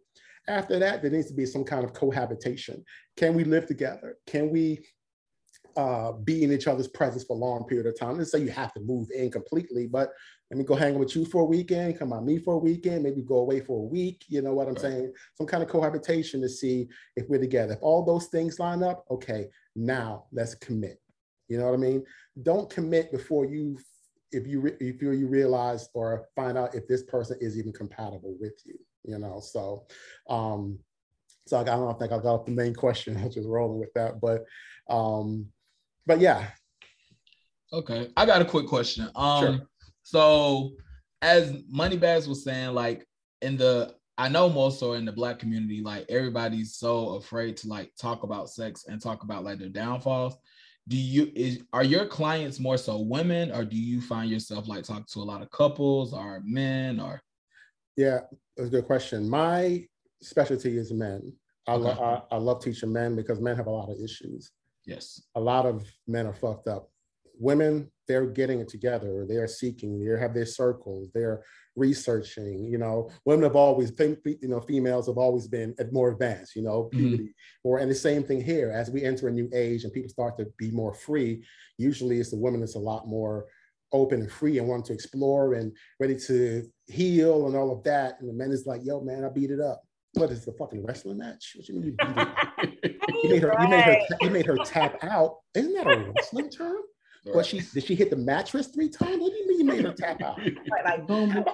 [0.48, 2.84] After that, there needs to be some kind of cohabitation.
[3.18, 4.18] Can we live together?
[4.28, 4.86] Can we
[5.78, 8.18] uh, be in each other's presence for a long period of time?
[8.18, 10.10] Let's say you have to move in completely, but
[10.50, 13.04] let me go hang with you for a weekend, come on me for a weekend,
[13.04, 14.26] maybe go away for a week.
[14.30, 14.82] You know what I'm right.
[14.82, 15.14] saying?
[15.36, 17.74] Some kind of cohabitation to see if we're together.
[17.74, 21.00] If all those things line up, okay, now let's commit.
[21.50, 22.04] You know what I mean?
[22.42, 23.78] Don't commit before you,
[24.32, 28.54] if you if you, realize or find out if this person is even compatible with
[28.66, 28.80] you.
[29.04, 29.86] You know, so
[30.30, 30.80] um,
[31.48, 33.18] so I don't think I got the main question.
[33.22, 34.46] I was just rolling with that, but
[34.90, 35.48] um,
[36.08, 36.48] but yeah.
[37.72, 39.10] Okay, I got a quick question.
[39.16, 39.68] Um, sure.
[40.10, 40.72] So
[41.22, 43.06] as Moneybags was saying, like
[43.42, 47.68] in the I know most so in the black community, like everybody's so afraid to
[47.68, 50.36] like talk about sex and talk about like their downfalls.
[50.88, 54.84] Do you is are your clients more so women or do you find yourself like
[54.84, 57.22] talking to a lot of couples or men or
[57.96, 58.22] yeah,
[58.58, 59.30] that's a good question.
[59.30, 59.86] My
[60.22, 61.32] specialty is men.
[61.68, 61.84] I, okay.
[61.84, 64.52] lo- I, I love teaching men because men have a lot of issues.
[64.86, 65.22] Yes.
[65.36, 66.90] A lot of men are fucked up.
[67.40, 69.26] Women, they're getting it together.
[69.28, 70.00] They're seeking.
[70.00, 71.10] They have their circles.
[71.14, 71.44] They're
[71.76, 72.66] researching.
[72.66, 76.56] You know, women have always, been you know, females have always been more advanced.
[76.56, 76.98] You know, mm-hmm.
[76.98, 77.24] puberty.
[77.24, 77.68] Mm-hmm.
[77.68, 78.72] Or and the same thing here.
[78.72, 81.44] As we enter a new age and people start to be more free,
[81.78, 83.46] usually it's the women that's a lot more
[83.92, 88.20] open and free and want to explore and ready to heal and all of that.
[88.20, 90.84] And the men is like, "Yo, man, I beat it up." What is the fucking
[90.84, 91.54] wrestling match?
[91.56, 92.28] What do you mean you beat
[92.84, 93.02] it?
[93.24, 93.62] you made her, right.
[93.62, 95.38] you made her, you made her tap out.
[95.54, 96.78] Isn't that a wrestling term?
[97.26, 97.36] Right.
[97.36, 99.22] What she did she hit the mattress three times?
[99.22, 100.40] What do you mean you made her tap out?
[100.70, 101.46] Like, like boom, boom.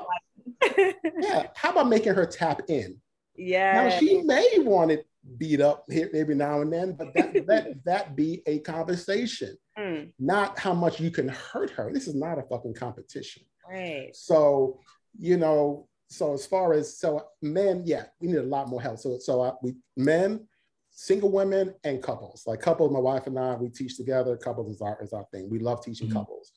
[1.19, 1.47] yeah.
[1.55, 2.99] How about making her tap in?
[3.35, 3.83] Yeah.
[3.83, 7.67] Now she may want it beat up here every now and then, but that that
[7.85, 10.11] that be a conversation, mm.
[10.19, 11.91] not how much you can hurt her.
[11.91, 13.43] This is not a fucking competition.
[13.69, 14.11] Right.
[14.13, 14.79] So
[15.17, 18.99] you know, so as far as so men, yeah, we need a lot more help.
[18.99, 20.47] So so uh, we men,
[20.95, 22.43] single women, and couples.
[22.47, 24.35] Like couples, my wife and I, we teach together.
[24.37, 25.49] Couples is our is our thing.
[25.49, 26.17] We love teaching mm-hmm.
[26.17, 26.53] couples.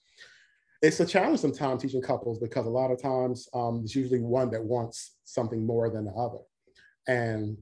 [0.80, 4.50] It's a challenge sometimes teaching couples because a lot of times um, it's usually one
[4.50, 6.38] that wants something more than the other,
[7.06, 7.58] and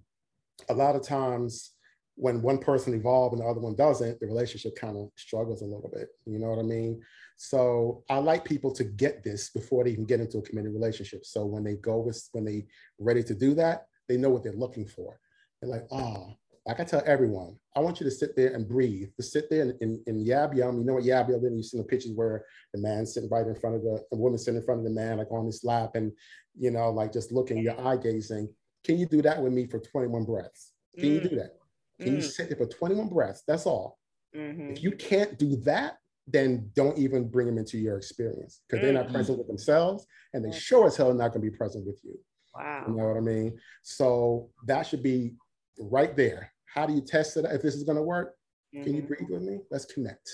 [0.69, 1.73] a lot of times
[2.17, 5.67] when one person evolves and the other one doesn't, the relationship kind of struggles a
[5.67, 6.09] little bit.
[6.25, 7.03] You know what I mean?
[7.37, 11.27] So I like people to get this before they even get into a committed relationship.
[11.27, 12.65] So when they go with, when they
[12.99, 15.21] ready to do that, they know what they're looking for.
[15.61, 19.09] They're like, oh, like I tell everyone, I want you to sit there and breathe.
[19.17, 20.79] To sit there and in, yab yum.
[20.79, 21.53] You know what yab yum is?
[21.53, 24.39] You've seen the pictures where the man sitting right in front of the, the woman
[24.39, 26.13] sitting in front of the man, like on his lap, and
[26.59, 28.49] you know, like just looking, your eye gazing.
[28.85, 30.73] Can you do that with me for 21 breaths?
[30.99, 31.15] Can mm.
[31.15, 31.57] you do that?
[32.01, 32.17] Can mm.
[32.17, 33.43] you sit there for 21 breaths?
[33.47, 33.99] That's all.
[34.35, 34.71] Mm-hmm.
[34.73, 38.93] If you can't do that, then don't even bring them into your experience because they're
[38.93, 39.15] not mm-hmm.
[39.15, 42.19] present with themselves and they sure as hell not going to be present with you.
[42.55, 42.85] Wow.
[42.89, 43.59] You know what I mean?
[43.83, 45.35] So that should be
[45.79, 46.53] right there.
[46.77, 48.35] How do you test it if this is going to work?
[48.75, 48.85] Mm-hmm.
[48.85, 49.09] Can you mm-hmm.
[49.09, 49.61] breathe with me?
[49.71, 50.29] Let's connect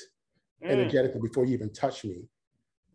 [0.63, 0.69] mm.
[0.69, 2.25] energetically before you even touch me.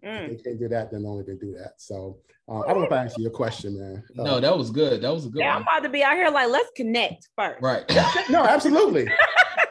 [0.06, 0.24] Mm.
[0.24, 1.74] If they can't do that, then only they do that.
[1.78, 2.18] So
[2.50, 4.04] uh, I don't know if I answered your question, man.
[4.20, 5.02] Uh, no, that was good.
[5.02, 5.40] That was a good.
[5.40, 5.56] Yeah, one.
[5.58, 7.62] I'm about to be out here like let's connect first.
[7.62, 7.84] Right.
[8.30, 9.08] no, absolutely.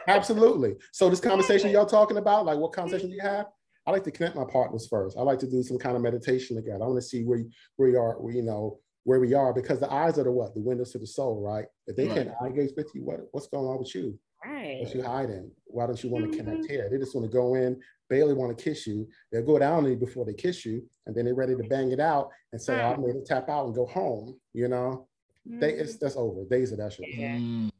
[0.07, 0.75] Absolutely.
[0.91, 3.45] So this conversation y'all talking about, like what conversation you have?
[3.85, 5.17] I like to connect my partners first.
[5.17, 6.83] I like to do some kind of meditation together.
[6.83, 7.43] I want to see where
[7.75, 10.53] where you are, where, you know, where we are, because the eyes are the what?
[10.53, 11.65] The windows to the soul, right?
[11.87, 12.25] If they right.
[12.25, 14.19] can't engage with you, what what's going on with you?
[14.45, 14.79] Right.
[14.81, 15.49] What's you hiding?
[15.65, 16.49] Why don't you want to mm-hmm.
[16.49, 16.89] connect here?
[16.91, 19.07] They just want to go in, barely want to kiss you.
[19.31, 21.91] They'll go down on you before they kiss you, and then they're ready to bang
[21.91, 25.07] it out and say, oh, "I'm ready to tap out and go home." You know,
[25.47, 25.59] mm-hmm.
[25.59, 26.43] they it's that's over.
[26.49, 27.07] Days of that shit.
[27.13, 27.37] Yeah.
[27.37, 27.71] Mm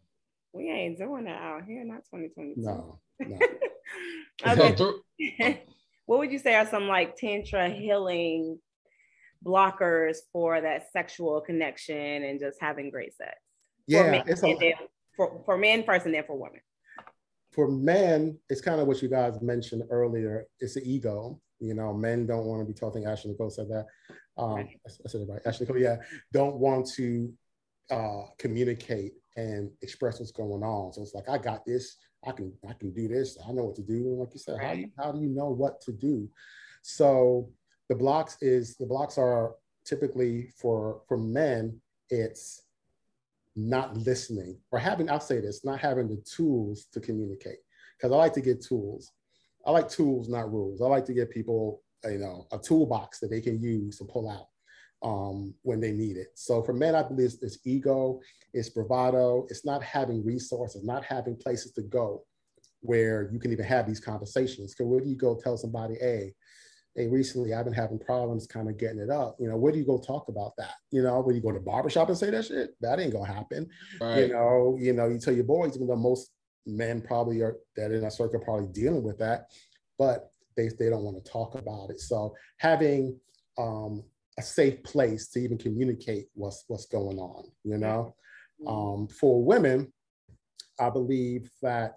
[0.57, 2.61] we ain't doing that out here, not 2022.
[2.61, 2.99] No.
[3.19, 3.39] no.
[5.19, 5.63] okay.
[6.05, 8.59] what would you say are some like tantra healing
[9.45, 13.35] blockers for that sexual connection and just having great sex?
[13.87, 14.73] Yeah, for men, it's a,
[15.15, 16.59] for, for men first and then for women.
[17.53, 20.45] For men, it's kind of what you guys mentioned earlier.
[20.59, 21.39] It's the ego.
[21.59, 23.05] You know, men don't want to be talking.
[23.05, 23.85] Ashley Nicole said that.
[24.37, 24.79] Um, right.
[24.85, 25.41] I said it right.
[25.45, 25.97] Ashley Nicole, yeah,
[26.31, 27.33] don't want to
[27.89, 30.93] uh, communicate and express what's going on.
[30.93, 31.95] So it's like, I got this.
[32.25, 33.37] I can I can do this.
[33.47, 33.93] I know what to do.
[33.93, 34.89] And like you said, right.
[34.97, 36.29] how, how do you know what to do?
[36.81, 37.49] So
[37.89, 41.79] the blocks is the blocks are typically for for men.
[42.09, 42.63] It's
[43.55, 45.09] not listening or having.
[45.09, 47.59] I'll say this: not having the tools to communicate.
[47.97, 49.11] Because I like to get tools.
[49.65, 50.81] I like tools, not rules.
[50.81, 54.29] I like to get people, you know, a toolbox that they can use to pull
[54.29, 54.47] out
[55.03, 56.27] um, when they need it.
[56.35, 58.19] So for men, I believe it's, it's ego,
[58.53, 62.23] it's bravado, it's not having resources, not having places to go
[62.81, 64.73] where you can even have these conversations.
[64.73, 66.33] Because where do you go tell somebody, hey,
[66.97, 69.37] hey, recently I've been having problems kind of getting it up.
[69.39, 70.73] You know, where do you go talk about that?
[70.91, 73.69] You know, when you go to barbershop and say that shit, that ain't gonna happen.
[74.01, 74.21] Right.
[74.21, 76.31] You know, you know, you tell your boys, even though most
[76.65, 79.51] men probably are that in a circle probably dealing with that,
[79.99, 81.99] but they, they don't want to talk about it.
[81.99, 83.17] So having
[83.59, 84.03] um,
[84.39, 88.15] a safe place to even communicate what's what's going on, you know.
[88.59, 88.67] Mm-hmm.
[88.67, 89.93] Um, for women,
[90.79, 91.95] I believe that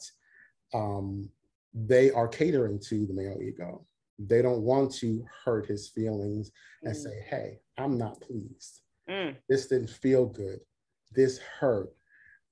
[0.75, 1.31] um,
[1.73, 3.87] they are catering to the male ego.
[4.29, 6.51] They don't want to hurt his feelings
[6.83, 7.03] and mm.
[7.03, 8.83] say, hey, I'm not pleased.
[9.09, 9.37] Mm.
[9.49, 10.61] This didn't feel good.
[11.13, 11.91] This hurt.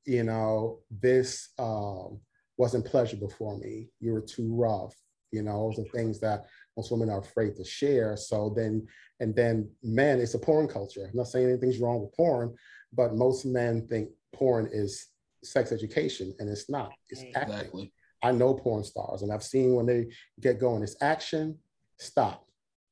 [0.07, 2.21] You know, this um,
[2.57, 3.89] wasn't pleasurable for me.
[4.01, 4.95] You were too rough.
[5.31, 8.17] You know, those are things that most women are afraid to share.
[8.17, 8.87] So then,
[9.21, 11.05] and then men, it's a porn culture.
[11.05, 12.55] I'm not saying anything's wrong with porn,
[12.95, 15.09] but most men think porn is
[15.45, 16.93] sex education, and it's not.
[17.11, 17.55] It's acting.
[17.55, 17.93] Exactly.
[18.23, 20.09] I know porn stars, and I've seen when they
[20.41, 21.59] get going, it's action,
[21.99, 22.47] stop,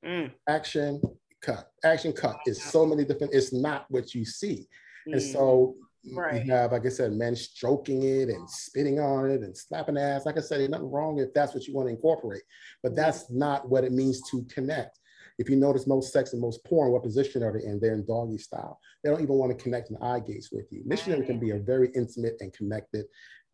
[0.05, 0.31] mm.
[0.49, 1.01] action,
[1.43, 2.39] cut, action, cut.
[2.47, 3.35] It's so many different.
[3.35, 4.67] It's not what you see,
[5.09, 5.15] mm.
[5.15, 5.75] and so
[6.12, 6.45] right.
[6.45, 10.27] you have, like I said, men stroking it and spitting on it and slapping ass.
[10.27, 12.43] Like I said, there's nothing wrong if that's what you want to incorporate,
[12.83, 12.97] but mm.
[12.97, 14.99] that's not what it means to connect.
[15.39, 17.79] If you notice most sex and most porn, what position are they in?
[17.79, 18.81] They're in doggy style.
[19.03, 20.83] They don't even want to connect an eye gaze with you.
[20.87, 23.05] Missionary can be a very intimate and connected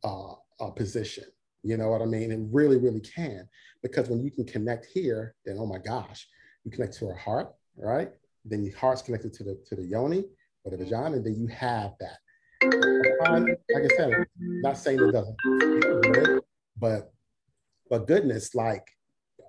[0.04, 1.24] uh, uh, position.
[1.62, 2.32] You know what I mean?
[2.32, 3.48] It really, really can.
[3.82, 6.26] Because when you can connect here, then oh my gosh,
[6.64, 8.10] you connect to her heart, right?
[8.44, 10.24] Then your heart's connected to the to the yoni
[10.64, 12.18] or the vagina, and then you have that.
[13.74, 16.42] Like I said, not saying it doesn't
[16.82, 17.12] but
[17.88, 18.86] but goodness, like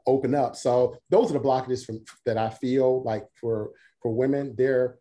[0.05, 0.55] open up.
[0.55, 3.71] So those are the blockages from that I feel like for
[4.01, 4.53] for women.
[4.57, 4.99] They're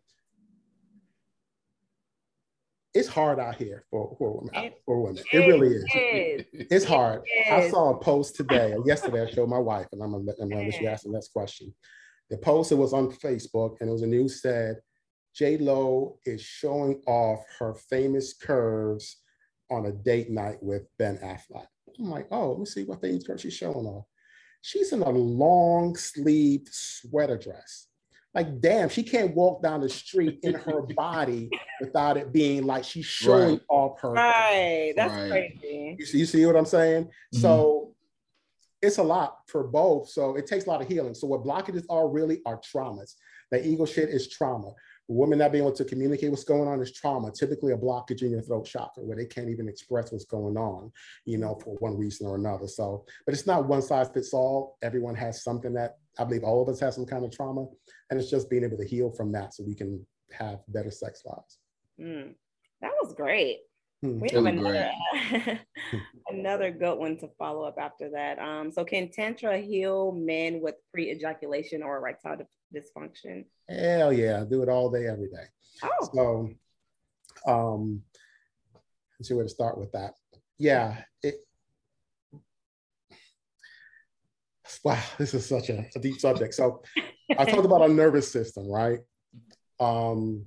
[2.93, 4.55] it's hard out here for, for women.
[4.55, 5.23] It, for women.
[5.31, 5.83] It, it really is.
[5.83, 6.67] is.
[6.69, 7.23] It's hard.
[7.51, 9.23] I saw a post today or yesterday.
[9.23, 11.73] I showed my wife, and I'm gonna, I'm gonna let you ask the next question.
[12.29, 14.77] The post it was on Facebook, and it was a news said,
[15.35, 19.17] J Lo is showing off her famous curves
[19.71, 21.65] on a date night with Ben Affleck.
[21.99, 24.05] I'm like, oh, let me see what famous curves she's showing off.
[24.61, 27.87] She's in a long sleeved sweater dress
[28.33, 32.83] like damn she can't walk down the street in her body without it being like
[32.83, 33.61] she's showing right.
[33.69, 35.29] off her right that's right.
[35.59, 37.39] crazy you see, you see what i'm saying mm-hmm.
[37.39, 37.93] so
[38.81, 41.85] it's a lot for both so it takes a lot of healing so what blockages
[41.89, 43.13] are really are traumas
[43.51, 44.73] the ego shit is trauma
[45.07, 48.31] women not being able to communicate what's going on is trauma, typically a blockage in
[48.31, 50.91] your throat chakra where they can't even express what's going on,
[51.25, 52.67] you know, for one reason or another.
[52.67, 54.77] So, but it's not one size fits all.
[54.81, 57.65] Everyone has something that I believe all of us have some kind of trauma,
[58.09, 61.23] and it's just being able to heal from that so we can have better sex
[61.25, 61.59] lives.
[61.99, 62.33] Mm,
[62.81, 63.59] that was great.
[64.01, 64.19] Hmm.
[64.19, 64.91] We have another,
[66.27, 68.37] another good one to follow up after that.
[68.37, 72.37] Um, so, can Tantra heal men with pre ejaculation or erectile
[72.75, 73.45] dysfunction?
[73.69, 75.45] Hell yeah, I do it all day, every day.
[75.83, 76.09] Oh.
[76.13, 78.01] So, um,
[79.17, 80.15] let's see where to start with that.
[80.57, 81.35] Yeah, it,
[84.83, 86.53] wow, this is such a, a deep subject.
[86.53, 86.81] So,
[87.37, 88.99] I talked about our nervous system, right?
[89.79, 90.45] Um,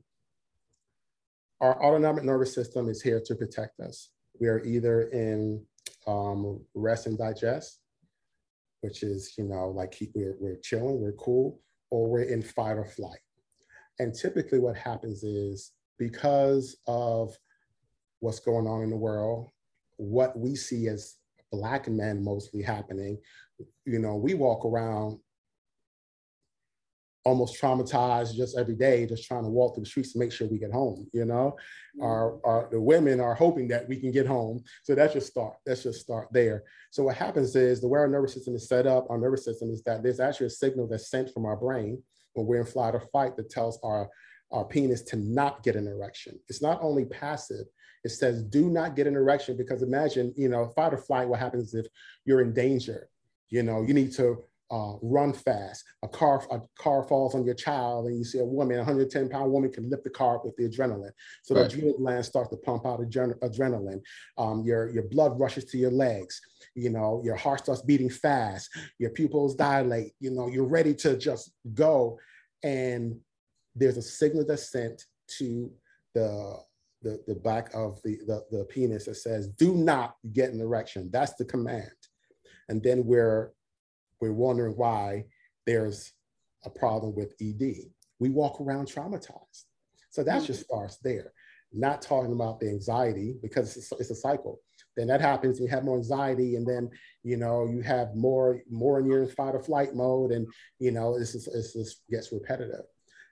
[1.61, 4.11] our autonomic nervous system is here to protect us.
[4.39, 5.65] We are either in
[6.07, 7.81] um, rest and digest,
[8.83, 11.61] which is, you know, like keep, we're, we're chilling, we're cool,
[11.91, 13.19] or we're in fight or flight.
[13.99, 17.35] And typically what happens is because of
[18.21, 19.51] what's going on in the world,
[19.97, 21.17] what we see as
[21.53, 23.19] black men mostly happening,
[23.85, 25.19] you know, we walk around
[27.27, 30.47] almost traumatized just every day, just trying to walk through the streets to make sure
[30.47, 31.09] we get home.
[31.13, 31.57] You know,
[31.97, 32.05] mm-hmm.
[32.05, 34.63] our, our the women are hoping that we can get home.
[34.85, 35.55] So that's just start.
[35.67, 36.63] Let's just start there.
[36.93, 39.71] So what happens is the way our nervous system is set up, our nervous system
[39.71, 42.01] is that there's actually a signal that's sent from our brain
[42.35, 44.09] when we're in flight or fight that tells our
[44.53, 46.39] our penis to not get an erection.
[46.49, 47.67] It's not only passive,
[48.07, 51.41] it says do not get an erection because imagine, you know, fight or flight, what
[51.41, 51.87] happens if
[52.25, 53.09] you're in danger?
[53.51, 55.83] You know, you need to uh, run fast.
[56.05, 59.29] A car, a car falls on your child, and you see a woman, a 110
[59.29, 61.11] pound woman, can lift the car up with the adrenaline.
[61.43, 61.69] So right.
[61.69, 64.01] the adrenal gland starts to pump out adren- adrenaline.
[64.39, 66.41] Um, your your blood rushes to your legs.
[66.77, 68.71] You know, your heart starts beating fast.
[69.01, 70.13] Your pupils dilate.
[70.21, 72.19] You know, you're ready to just go,
[72.63, 73.19] and
[73.75, 75.07] there's a signal that's sent
[75.39, 75.73] to
[76.15, 76.57] the
[77.07, 81.09] the, the back of the, the, the penis that says, do not get an erection.
[81.13, 81.91] That's the command.
[82.69, 83.53] And then we're
[84.21, 85.27] we're wondering why
[85.67, 86.13] there's
[86.65, 87.91] a problem with ED.
[88.19, 89.65] We walk around traumatized.
[90.11, 90.47] So that mm-hmm.
[90.47, 91.33] just starts there.
[91.73, 94.61] Not talking about the anxiety because it's a, it's a cycle.
[94.97, 95.61] then that happens.
[95.61, 96.91] You have more anxiety, and then
[97.23, 100.47] you know you have more more in your fight or flight mode, and
[100.79, 102.87] you know this is this just gets repetitive,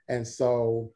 [0.08, 0.92] and so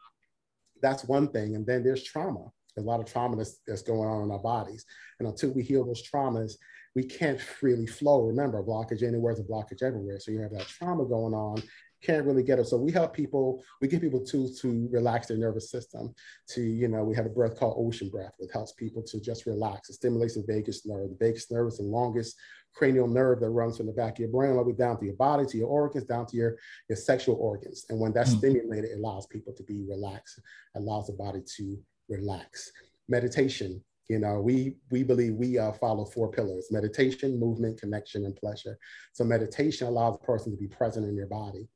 [0.82, 1.54] that's one thing.
[1.54, 2.50] And then there's trauma.
[2.78, 4.84] There's a lot of trauma that's, that's going on in our bodies,
[5.18, 6.52] and until we heal those traumas,
[6.94, 8.22] we can't freely flow.
[8.22, 10.18] Remember, blockage anywhere is a blockage everywhere.
[10.18, 11.62] So you have that trauma going on,
[12.02, 12.66] can't really get it.
[12.66, 16.14] So we help people, we give people tools to relax their nervous system.
[16.50, 19.46] To, you know, we have a breath called ocean breath, which helps people to just
[19.46, 19.90] relax.
[19.90, 21.10] It stimulates the vagus nerve.
[21.10, 22.36] The vagus nerve is the longest
[22.74, 25.04] cranial nerve that runs from the back of your brain all the way down to
[25.04, 26.56] your body, to your organs, down to your,
[26.88, 27.86] your sexual organs.
[27.90, 28.38] And when that's mm-hmm.
[28.38, 30.40] stimulated, it allows people to be relaxed,
[30.76, 31.78] allows the body to
[32.08, 32.72] relax.
[33.08, 38.36] Meditation, you know, we we believe we uh, follow four pillars: meditation, movement, connection, and
[38.36, 38.78] pleasure.
[39.12, 41.68] So meditation allows a person to be present in their body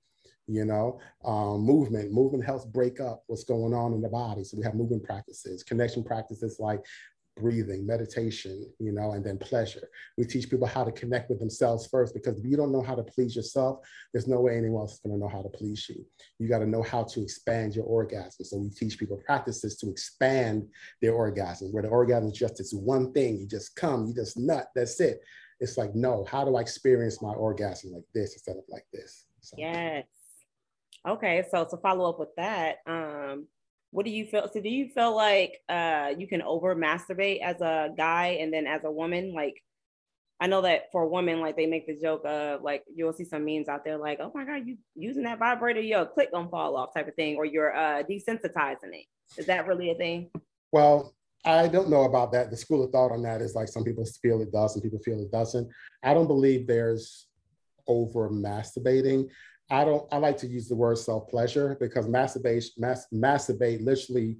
[0.48, 4.56] you know um, movement movement helps break up what's going on in the body so
[4.56, 6.80] we have movement practices connection practices like
[7.36, 9.88] breathing meditation you know and then pleasure.
[10.18, 12.94] We teach people how to connect with themselves first because if you don't know how
[12.94, 13.78] to please yourself
[14.12, 16.04] there's no way anyone else is going to know how to please you.
[16.38, 18.44] You got to know how to expand your orgasm.
[18.44, 20.68] So we teach people practices to expand
[21.00, 23.38] their orgasm where the orgasm is just this one thing.
[23.38, 25.20] You just come you just nut that's it.
[25.60, 29.24] It's like no how do i experience my orgasm like this instead of like this?
[29.40, 29.56] So.
[29.58, 30.04] yes.
[31.06, 33.48] Okay, so to follow up with that, um,
[33.92, 34.48] what do you feel?
[34.52, 38.66] So do you feel like uh, you can over masturbate as a guy and then
[38.66, 39.34] as a woman?
[39.34, 39.62] Like,
[40.40, 43.24] I know that for a woman, like they make the joke of like you'll see
[43.24, 46.48] some memes out there like, oh my god, you using that vibrator, your click gonna
[46.48, 49.06] fall off type of thing, or you're uh, desensitizing it.
[49.36, 50.30] Is that really a thing?
[50.72, 51.14] Well,
[51.44, 52.50] I don't know about that.
[52.50, 55.00] The school of thought on that is like some people feel it does, some people
[55.00, 55.68] feel it doesn't.
[56.02, 57.26] I don't believe there's
[57.86, 59.28] over masturbating.
[59.72, 64.36] I don't, I like to use the word self pleasure because masturbation, mas, masturbate literally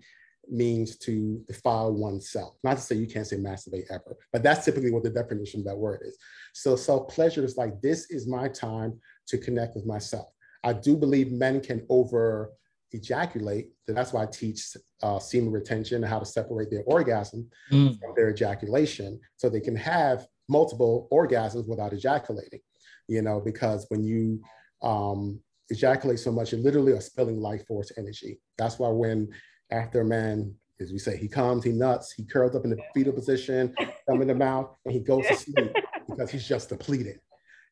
[0.49, 2.57] means to defile oneself.
[2.63, 5.67] Not to say you can't say masturbate ever, but that's typically what the definition of
[5.67, 6.19] that word is.
[6.53, 10.29] So self pleasure is like, this is my time to connect with myself.
[10.65, 12.53] I do believe men can over
[12.93, 13.71] ejaculate.
[13.87, 17.99] So that's why I teach uh, semen retention and how to separate their orgasm mm.
[17.99, 22.61] from their ejaculation so they can have multiple orgasms without ejaculating,
[23.09, 24.43] you know, because when you
[24.83, 28.41] um, ejaculate so much, you literally are spilling life force energy.
[28.59, 29.29] That's why when
[29.71, 32.83] after a man, as we say, he comes, he nuts, he curls up in the
[32.95, 33.75] fetal position,
[34.09, 35.75] thumb in the mouth, and he goes to sleep
[36.09, 37.21] because he's just depleted.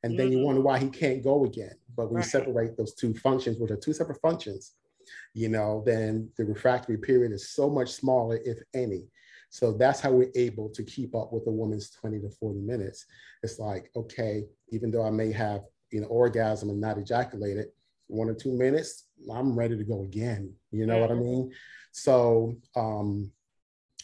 [0.03, 0.47] And then you mm-hmm.
[0.47, 1.75] wonder why he can't go again.
[1.95, 2.25] But when right.
[2.25, 4.73] you separate those two functions, which are two separate functions,
[5.35, 9.09] you know, then the refractory period is so much smaller, if any.
[9.51, 13.05] So that's how we're able to keep up with a woman's 20 to 40 minutes.
[13.43, 17.67] It's like, okay, even though I may have you know, orgasm and not ejaculated,
[18.07, 20.53] one or two minutes, I'm ready to go again.
[20.71, 21.53] You know what I mean?
[21.93, 23.31] So, um,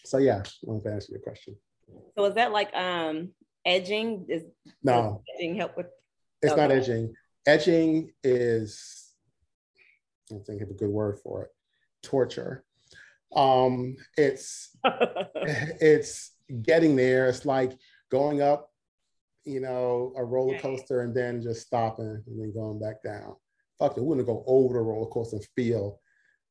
[0.04, 1.56] so yeah, I want to answer your question.
[2.16, 3.30] So is that like um
[3.64, 4.26] edging?
[4.28, 4.44] Is
[4.82, 5.86] no edging help with?
[6.42, 6.60] It's okay.
[6.60, 7.14] not edging.
[7.46, 9.12] Edging is,
[10.32, 11.50] I think of a good word for it,
[12.02, 12.64] torture.
[13.34, 16.32] Um, it's it's
[16.62, 17.28] getting there.
[17.28, 17.72] It's like
[18.10, 18.70] going up
[19.46, 23.36] you know, a roller coaster and then just stopping and then going back down.
[23.78, 26.00] Fuck it, we want to go over the roller coaster and feel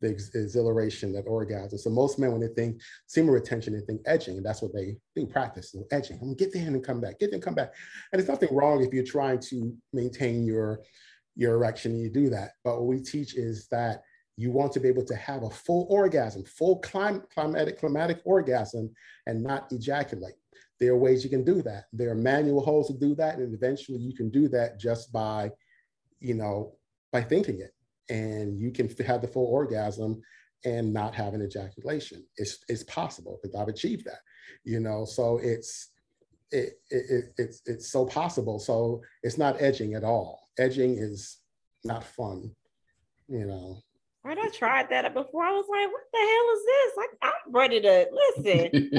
[0.02, 1.78] the ex- exhilaration, that orgasm.
[1.78, 4.96] So most men, when they think semen retention, they think edging, and that's what they
[5.16, 6.18] do practice, so edging.
[6.18, 7.74] I'm gonna get there and come back, get there and come back.
[8.12, 10.82] And there's nothing wrong if you're trying to maintain your
[11.36, 12.52] your erection and you do that.
[12.64, 14.04] But what we teach is that
[14.38, 18.94] you want to be able to have a full orgasm, full clim- climatic, climatic orgasm,
[19.26, 20.36] and not ejaculate
[20.80, 21.86] there are ways you can do that.
[21.94, 23.38] There are manual holes to do that.
[23.38, 25.52] And eventually you can do that just by,
[26.20, 26.76] you know,
[27.12, 27.74] by thinking it.
[28.10, 30.22] And you can have the full orgasm
[30.66, 32.24] and not have an ejaculation.
[32.38, 34.20] It's, it's possible because I've achieved that,
[34.64, 35.90] you know, so it's,
[36.52, 38.60] it, it, it's, it's so possible.
[38.60, 40.50] So it's not edging at all.
[40.58, 41.38] Edging is
[41.84, 42.52] not fun,
[43.28, 43.82] you know.
[44.24, 45.44] Right, I tried that before.
[45.44, 46.98] I was like, what the hell is this?
[46.98, 48.90] Like, I'm ready to listen.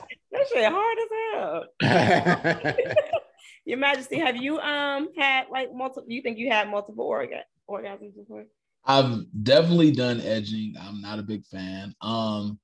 [0.54, 2.96] That shit hard as hell.
[3.66, 6.04] Your Majesty, have you um had like multiple?
[6.08, 8.44] You think you had multiple orga- orgasms before?
[8.84, 10.74] I've definitely done edging.
[10.80, 11.92] I'm not a big fan.
[12.00, 12.60] Um,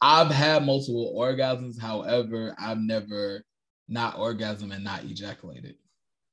[0.00, 1.80] I've had multiple orgasms.
[1.80, 3.44] However, I've never
[3.88, 5.74] not orgasm and not ejaculated.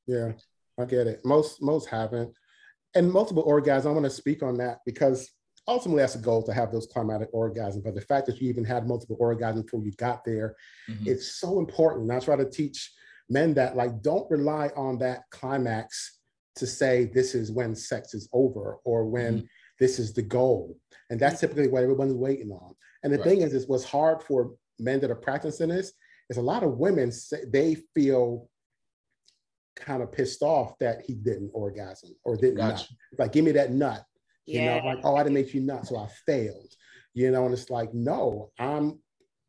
[0.05, 0.33] Yeah,
[0.79, 1.21] I get it.
[1.25, 2.31] Most most haven't,
[2.93, 3.87] and multiple orgasms.
[3.87, 5.31] I want to speak on that because
[5.67, 7.83] ultimately that's a goal to have those climatic orgasms.
[7.83, 10.55] But the fact that you even had multiple orgasms before you got there,
[10.89, 11.03] mm-hmm.
[11.07, 12.09] it's so important.
[12.09, 12.91] And I try to teach
[13.29, 16.19] men that like don't rely on that climax
[16.55, 19.45] to say this is when sex is over or when mm-hmm.
[19.79, 20.77] this is the goal.
[21.09, 22.73] And that's typically what everyone's waiting on.
[23.03, 23.27] And the right.
[23.27, 25.93] thing is, is what's hard for men that are practicing this
[26.29, 28.49] is a lot of women say they feel
[29.75, 32.93] kind of pissed off that he didn't orgasm or didn't Gotcha.
[33.17, 34.03] Like, give me that nut.
[34.45, 34.79] You Yeah.
[34.79, 36.73] know, like, oh, I didn't make you nuts, so I failed.
[37.13, 38.99] You know, and it's like, no, I'm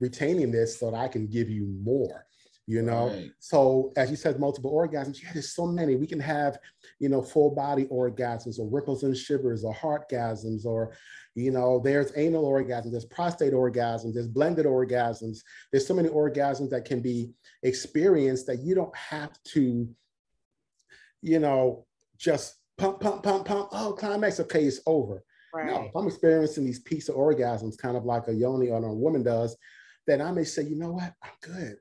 [0.01, 2.26] retaining this so that I can give you more.
[2.66, 3.30] You know, Right.
[3.40, 5.20] so as you said, multiple orgasms.
[5.20, 5.97] Yeah, there's so many.
[5.97, 6.59] We can have,
[7.01, 10.93] you know, full body orgasms or ripples and shivers or heartgasms or,
[11.34, 15.40] you know, there's anal orgasms, there's prostate orgasms, there's blended orgasms.
[15.72, 17.32] There's so many orgasms that can be
[17.64, 19.88] experienced that you don't have to,
[21.20, 21.84] you know,
[22.16, 23.68] just pump, pump, pump, pump.
[23.70, 24.41] Oh, climax.
[24.41, 25.22] Okay, it's over.
[25.55, 25.66] Right.
[25.66, 28.93] No, if I'm experiencing these piece of orgasms, kind of like a yoni or a
[28.93, 29.57] woman does,
[30.07, 31.76] then I may say, you know what, I'm good.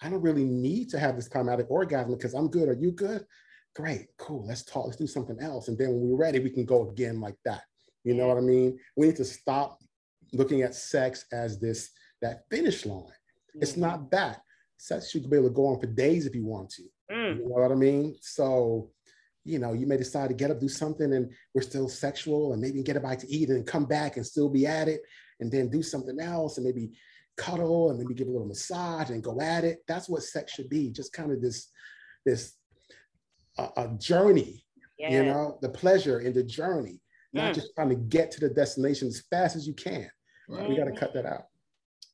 [0.00, 2.68] I don't really need to have this climatic orgasm because I'm good.
[2.68, 3.24] Are you good?
[3.74, 4.46] Great, cool.
[4.46, 4.86] Let's talk.
[4.86, 5.66] Let's do something else.
[5.66, 7.62] And then when we're ready, we can go again like that.
[8.04, 8.78] You know what I mean?
[8.96, 9.80] We need to stop
[10.32, 11.90] looking at sex as this
[12.22, 13.10] that finish line.
[13.54, 14.42] It's not that.
[14.76, 16.82] Sex you can be able to go on for days if you want to.
[17.10, 17.38] Mm.
[17.38, 18.16] You know what I mean?
[18.20, 18.90] So,
[19.44, 22.62] you know, you may decide to get up, do something, and we're still sexual, and
[22.62, 25.02] maybe get a bite to eat and come back and still be at it,
[25.40, 26.92] and then do something else, and maybe
[27.36, 29.84] cuddle and maybe give a little massage and go at it.
[29.88, 30.90] That's what sex should be.
[30.90, 31.68] Just kind of this,
[32.24, 32.54] this
[33.58, 34.64] uh, a journey.
[34.96, 37.54] You know, the pleasure in the journey, not Mm.
[37.56, 40.08] just trying to get to the destination as fast as you can.
[40.48, 40.68] Right.
[40.68, 41.48] We got to cut that out.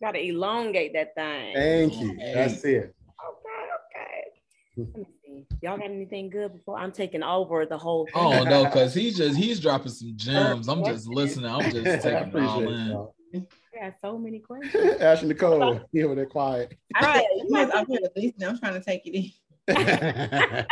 [0.03, 1.55] Got to elongate that thing.
[1.55, 2.17] Thank you.
[2.35, 2.95] That's it.
[3.29, 5.05] Okay, okay.
[5.51, 5.63] Let.
[5.63, 8.15] Y'all got anything good before I'm taking over the whole thing?
[8.17, 10.69] Oh no, because he's just he's dropping some gems.
[10.69, 11.51] I'm just listening.
[11.51, 12.87] I'm just taking it all in.
[12.87, 13.15] y'all.
[13.35, 13.41] I
[13.81, 14.75] got so many questions.
[15.01, 16.77] Ashley Nicole, you over there quiet.
[17.01, 17.25] All right.
[17.37, 18.49] you Yes, guys- I'm here listening.
[18.49, 19.33] I'm trying to take it
[19.69, 20.67] in.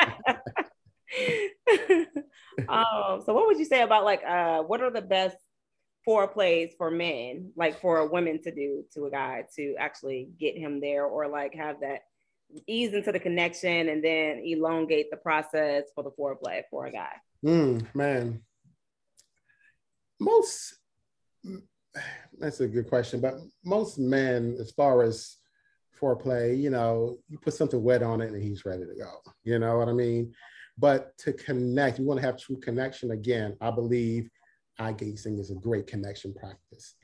[2.68, 5.36] um, so what would you say about like uh what are the best
[6.06, 10.80] foreplays for men, like for women to do to a guy to actually get him
[10.80, 12.00] there or like have that
[12.66, 17.12] ease into the connection and then elongate the process for the foreplay for a guy?
[17.44, 18.42] Mm, man,
[20.20, 20.74] most
[22.38, 23.34] that's a good question, but
[23.64, 25.36] most men, as far as
[26.01, 29.11] foreplay, you know, you put something wet on it and he's ready to go.
[29.44, 30.32] You know what I mean?
[30.76, 33.11] But to connect, you want to have true connection.
[33.11, 34.30] Again, I believe
[34.78, 36.94] eye gazing is a great connection practice.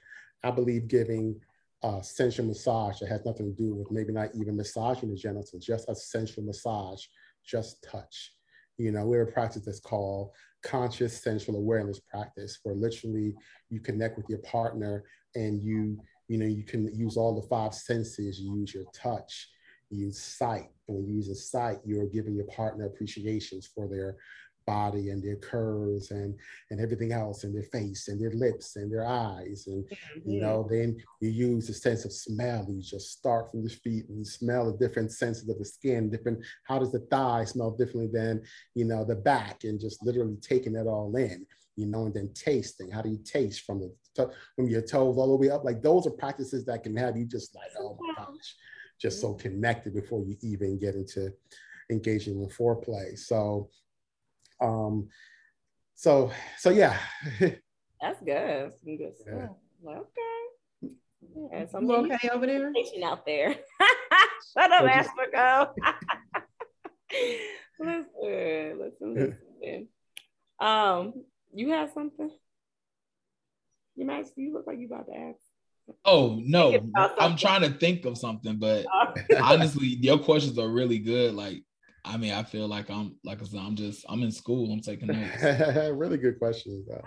[0.45, 1.41] I believe giving
[1.85, 5.65] uh, sensual massage that has nothing to do with maybe not even massaging the genitals,
[5.65, 7.05] just a sensual massage,
[7.45, 8.33] just touch.
[8.79, 10.31] You know, we have a practice that's called
[10.63, 13.35] conscious sensual awareness practice, where literally
[13.69, 15.05] you connect with your partner
[15.35, 18.41] and you, you know, you can use all the five senses.
[18.41, 19.49] You use your touch,
[19.91, 20.71] you use sight.
[20.89, 24.17] And when you use a sight, you're giving your partner appreciations for their
[24.67, 26.35] body and their curves and
[26.71, 30.31] and everything else and their face and their lips and their eyes and mm-hmm.
[30.31, 32.67] you know then you use the sense of smell.
[32.69, 36.11] You just start from the feet and you smell the different senses of the skin
[36.11, 38.43] different how does the thigh smell differently than
[38.75, 41.47] you know the back and just literally taking it all in
[41.77, 42.91] you know and then tasting.
[42.91, 45.65] How do you taste from the to- from your toes all the way up?
[45.65, 48.55] Like those are practices that can have you just like oh my gosh
[49.01, 49.49] just so mm-hmm.
[49.49, 51.33] connected before you even get into
[51.91, 53.19] engaging in foreplay.
[53.19, 53.69] So
[54.65, 55.09] um
[55.95, 56.99] so so yeah
[58.05, 58.71] That's good.
[58.85, 59.49] Some good stuff.
[59.83, 59.91] Yeah.
[59.91, 60.95] Okay.
[61.53, 62.67] Yeah, some You okay over there?
[62.67, 63.55] communication out there.
[64.53, 65.71] Shut up, Thank Africa.
[67.81, 69.15] listen, listen,
[69.61, 69.89] listen.
[70.61, 71.15] Um,
[71.55, 72.31] you have something?
[73.97, 75.41] You might you look like you about to ask.
[76.05, 76.79] Oh no,
[77.19, 78.85] I'm trying to think of something, but
[79.43, 81.35] honestly, your questions are really good.
[81.35, 81.63] Like,
[82.05, 84.71] I mean, I feel like I'm like I said, I'm just I'm in school.
[84.73, 85.43] I'm taking notes.
[85.95, 87.03] really good questions though.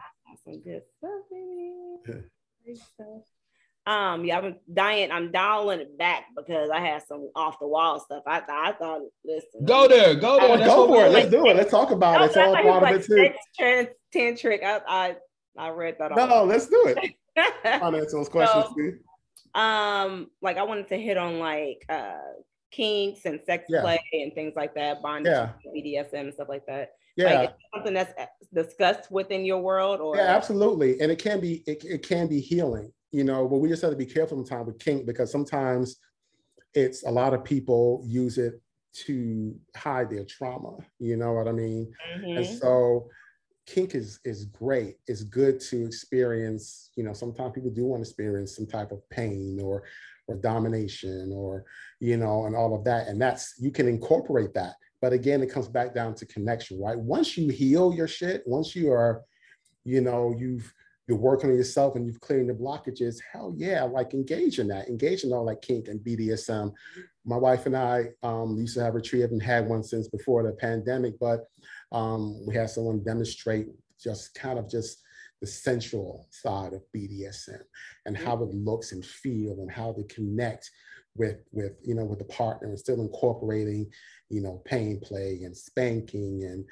[0.45, 2.23] Some good stuff in it.
[2.63, 3.21] Great stuff.
[3.85, 5.11] Um, yeah, I'm dying.
[5.11, 8.23] I'm dialing it back because I had some off the wall stuff.
[8.27, 10.57] I, I thought, listen, Go there, go there.
[10.57, 11.11] Go for it.
[11.11, 11.43] Let's doing.
[11.45, 11.55] do it.
[11.55, 12.25] Let's talk about it.
[12.25, 13.29] It's all part of it too.
[13.57, 14.63] Trans tantric.
[14.63, 15.15] I, I
[15.57, 16.15] I read that.
[16.15, 16.45] No, all.
[16.45, 17.13] let's do it.
[17.65, 18.97] I'll answer those questions So- too.
[19.59, 22.17] um, like I wanted to hit on like uh
[22.77, 23.81] kinks and sex Yeah.
[23.81, 25.53] play and things like that, bondage, Yeah.
[25.73, 26.91] BDSM stuff like that.
[27.15, 27.33] Yeah.
[27.33, 31.01] Like, something that's uh, discussed within your world, or Yeah, absolutely.
[31.01, 33.91] And it can be it, it can be healing, you know, but we just have
[33.91, 35.97] to be careful sometimes with kink because sometimes
[36.75, 38.61] it's a lot of people use it
[39.05, 40.77] to hide their trauma.
[40.99, 41.91] You know what I mean?
[42.19, 42.37] Mhm.
[42.37, 43.09] And so
[43.65, 44.97] kink is is great.
[45.07, 49.07] It's good to experience, you know, sometimes people do want to experience some type of
[49.09, 49.83] pain or
[50.27, 51.63] or domination or
[51.99, 54.75] you know and all of that and that's you can incorporate that.
[55.01, 56.97] But again it comes back down to connection right?
[56.97, 59.23] Once you heal your shit once you are
[59.83, 60.73] you know you've
[61.07, 64.89] you're working on yourself and you've cleared the blockages, hell yeah, like engage in that,
[64.89, 66.73] engage in all that kink and BDSM.
[67.25, 70.43] My wife and I um, used to have a tree, haven't had one since before
[70.43, 71.45] the pandemic, but
[71.93, 73.67] um, we had someone demonstrate
[74.01, 75.01] just kind of just
[75.39, 77.61] the sensual side of BDSM
[78.05, 80.69] and how it looks and feel and how they connect
[81.17, 83.89] with with you know with the partner and still incorporating
[84.29, 86.65] you know pain play and spanking and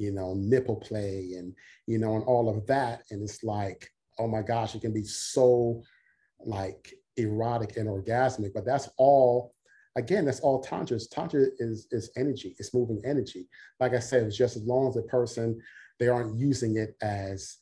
[0.00, 1.54] you know, nipple play and,
[1.86, 3.02] you know, and all of that.
[3.10, 5.82] And it's like, oh my gosh, it can be so
[6.40, 9.54] like erotic and orgasmic, but that's all,
[9.96, 11.06] again, that's all Tantra is.
[11.06, 13.46] Tantra is, is energy, it's moving energy.
[13.78, 15.60] Like I said, it's just as long as the person,
[15.98, 17.58] they aren't using it as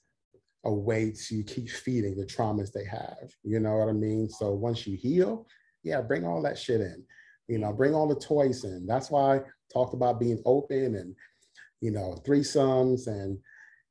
[0.64, 3.32] a way to keep feeding the traumas they have.
[3.42, 4.28] You know what I mean?
[4.28, 5.48] So once you heal,
[5.88, 7.04] yeah, bring all that shit in.
[7.48, 8.86] You know, bring all the toys in.
[8.86, 9.40] That's why I
[9.72, 11.14] talked about being open and
[11.80, 13.38] you know, threesomes, and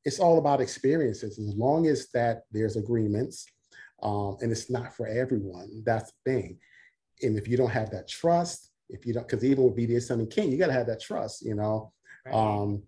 [0.06, 1.40] it's all about experiences.
[1.40, 3.46] As long as that there's agreements,
[4.04, 5.84] um, and it's not for everyone.
[5.86, 6.60] That's the thing.
[7.22, 10.30] And if you don't have that trust, if you don't, because even with BDSM and
[10.30, 11.92] kink, you got to have that trust, you know.
[12.26, 12.36] Right.
[12.36, 12.84] Um,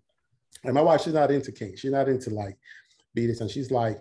[0.64, 1.78] and my wife, she's not into kink.
[1.78, 2.56] She's not into like
[3.16, 3.50] BDSM.
[3.50, 4.00] She's like,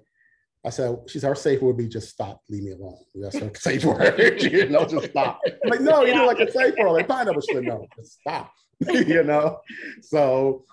[0.65, 2.97] I said, she's our safe word would be just stop, leave me alone.
[3.15, 5.39] That's her safe word, you know, just stop.
[5.45, 8.51] I'm like, no, you know, like a safe word, like pineapple should know, just stop,
[8.87, 9.59] you know.
[10.01, 10.65] So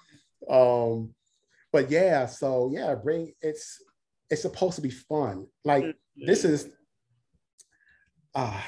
[0.48, 1.14] um,
[1.72, 3.82] but yeah, so yeah, bring it's
[4.30, 5.46] it's supposed to be fun.
[5.64, 5.84] Like
[6.16, 6.70] this is
[8.34, 8.60] uh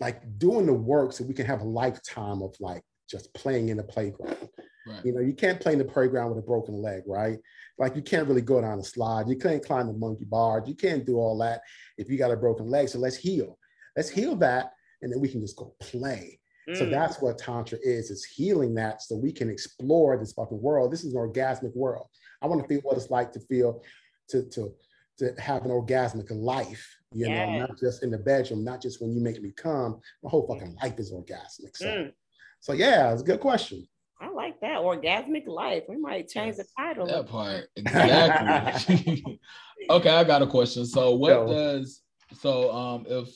[0.00, 3.76] like doing the work so we can have a lifetime of like just playing in
[3.76, 4.48] the playground.
[4.88, 5.04] Right.
[5.04, 7.38] You know, you can't play in the playground with a broken leg, right?
[7.78, 9.28] Like you can't really go down a slide.
[9.28, 10.68] You can't climb the monkey bars.
[10.68, 11.60] You can't do all that
[11.96, 12.88] if you got a broken leg.
[12.88, 13.58] So let's heal.
[13.96, 14.72] Let's heal that,
[15.02, 16.38] and then we can just go play.
[16.74, 16.90] So mm.
[16.90, 20.92] that's what Tantra is, it's healing that so we can explore this fucking world.
[20.92, 22.08] This is an orgasmic world.
[22.42, 23.82] I want to feel what it's like to feel,
[24.28, 24.74] to, to,
[25.18, 27.48] to have an orgasmic life, you yes.
[27.48, 29.98] know, not just in the bedroom, not just when you make me come.
[30.22, 31.74] My whole fucking life is orgasmic.
[31.74, 32.12] So, mm.
[32.60, 33.88] so yeah, it's a good question.
[34.20, 35.84] I like that orgasmic life.
[35.88, 37.06] We might change the title.
[37.06, 39.40] That part exactly.
[39.90, 40.86] okay, I got a question.
[40.86, 41.46] So, what Yo.
[41.46, 42.02] does
[42.34, 43.28] so um if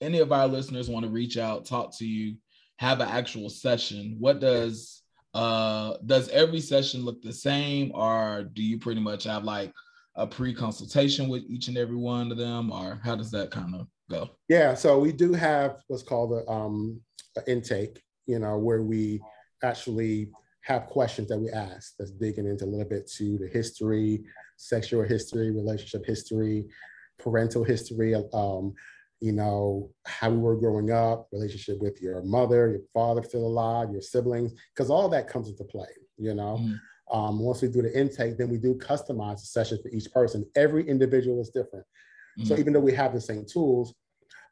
[0.00, 2.36] any of our listeners want to reach out, talk to you,
[2.78, 5.02] have an actual session, what does
[5.34, 9.72] uh does every session look the same or do you pretty much have like
[10.16, 13.86] a pre-consultation with each and every one of them or how does that kind of
[14.10, 17.00] go yeah so we do have what's called a um
[17.46, 19.20] intake you know where we
[19.62, 20.30] actually
[20.62, 24.22] have questions that we ask that's digging into a little bit to the history
[24.56, 26.66] sexual history relationship history
[27.18, 28.74] parental history um,
[29.20, 33.92] you know, how we were growing up, relationship with your mother, your father still alive,
[33.92, 36.58] your siblings, because all that comes into play, you know.
[36.58, 37.18] Mm-hmm.
[37.18, 40.48] Um, once we do the intake, then we do customize the session for each person.
[40.56, 41.84] Every individual is different.
[42.38, 42.48] Mm-hmm.
[42.48, 43.94] So even though we have the same tools,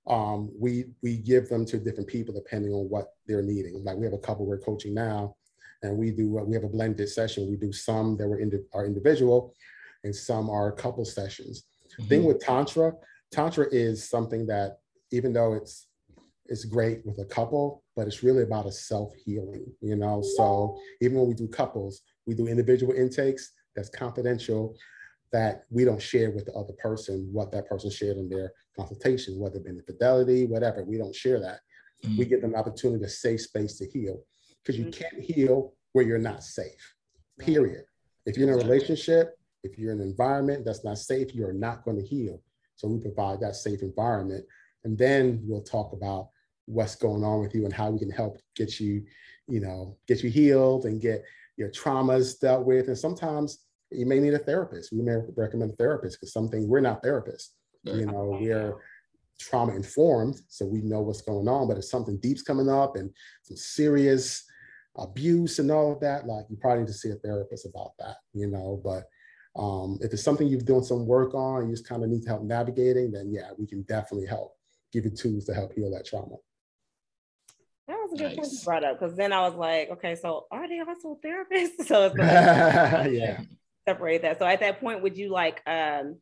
[0.08, 3.84] um, we we give them to different people depending on what they're needing.
[3.84, 5.36] Like we have a couple we're coaching now,
[5.82, 7.48] and we do we have a blended session.
[7.48, 9.54] We do some that were in are individual,
[10.04, 11.64] and some are couple sessions.
[11.92, 12.08] Mm-hmm.
[12.08, 12.92] Thing with tantra,
[13.30, 14.78] tantra is something that
[15.10, 15.86] even though it's
[16.46, 21.18] it's great with a couple but it's really about a self-healing you know so even
[21.18, 24.74] when we do couples we do individual intakes that's confidential
[25.32, 29.38] that we don't share with the other person what that person shared in their consultation
[29.38, 31.60] whether it be infidelity whatever we don't share that
[32.04, 32.18] mm-hmm.
[32.18, 34.22] we give them an opportunity to safe space to heal
[34.62, 35.02] because you mm-hmm.
[35.02, 36.94] can't heal where you're not safe
[37.38, 37.84] period
[38.26, 41.84] if you're in a relationship if you're in an environment that's not safe you're not
[41.84, 42.40] going to heal
[42.78, 44.46] so we provide that safe environment.
[44.84, 46.28] And then we'll talk about
[46.66, 49.04] what's going on with you and how we can help get you,
[49.48, 51.24] you know, get you healed and get
[51.56, 52.86] your traumas dealt with.
[52.86, 54.92] And sometimes you may need a therapist.
[54.92, 57.50] We may recommend a therapist because something we're not therapists.
[57.84, 58.76] You know, we're
[59.40, 61.68] trauma informed, so we know what's going on.
[61.68, 63.10] But if something deep's coming up and
[63.42, 64.44] some serious
[64.96, 68.16] abuse and all of that, like you probably need to see a therapist about that,
[68.34, 68.80] you know.
[68.82, 69.04] But
[69.60, 72.28] um, if it's something you've done some work on, you just kind of need to
[72.28, 74.54] help navigating, then yeah, we can definitely help
[74.92, 76.36] give you tools to help heal that trauma.
[77.86, 78.36] That was a good nice.
[78.36, 81.78] point you brought up because then I was like, okay, so are they also therapists?
[81.86, 82.18] So it's like,
[83.12, 83.40] yeah,
[83.88, 84.38] separate that.
[84.38, 86.16] So at that point, would you like, um,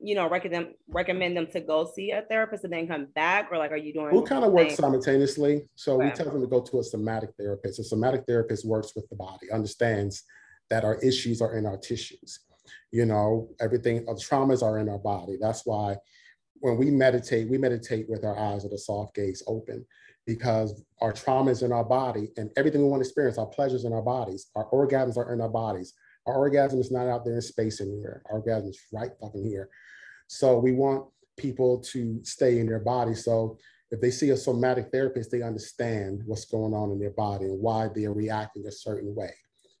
[0.00, 3.58] you know, recommend recommend them to go see a therapist and then come back, or
[3.58, 4.14] like, are you doing?
[4.14, 5.68] We kind of work simultaneously.
[5.74, 7.80] So we tell them to go to a somatic therapist.
[7.80, 10.22] A somatic therapist works with the body, understands
[10.70, 12.40] that our issues are in our tissues
[12.90, 15.36] you know, everything, the traumas are in our body.
[15.40, 15.96] That's why
[16.60, 19.84] when we meditate, we meditate with our eyes or the soft gaze open
[20.26, 23.84] because our trauma is in our body and everything we want to experience, our pleasures
[23.84, 25.94] in our bodies, our orgasms are in our bodies.
[26.28, 28.22] Our orgasm is not out there in space anywhere.
[28.26, 29.70] Our orgasm is right fucking here.
[30.26, 31.06] So we want
[31.38, 33.14] people to stay in their body.
[33.14, 33.56] So
[33.90, 37.60] if they see a somatic therapist, they understand what's going on in their body and
[37.60, 39.32] why they're reacting a certain way,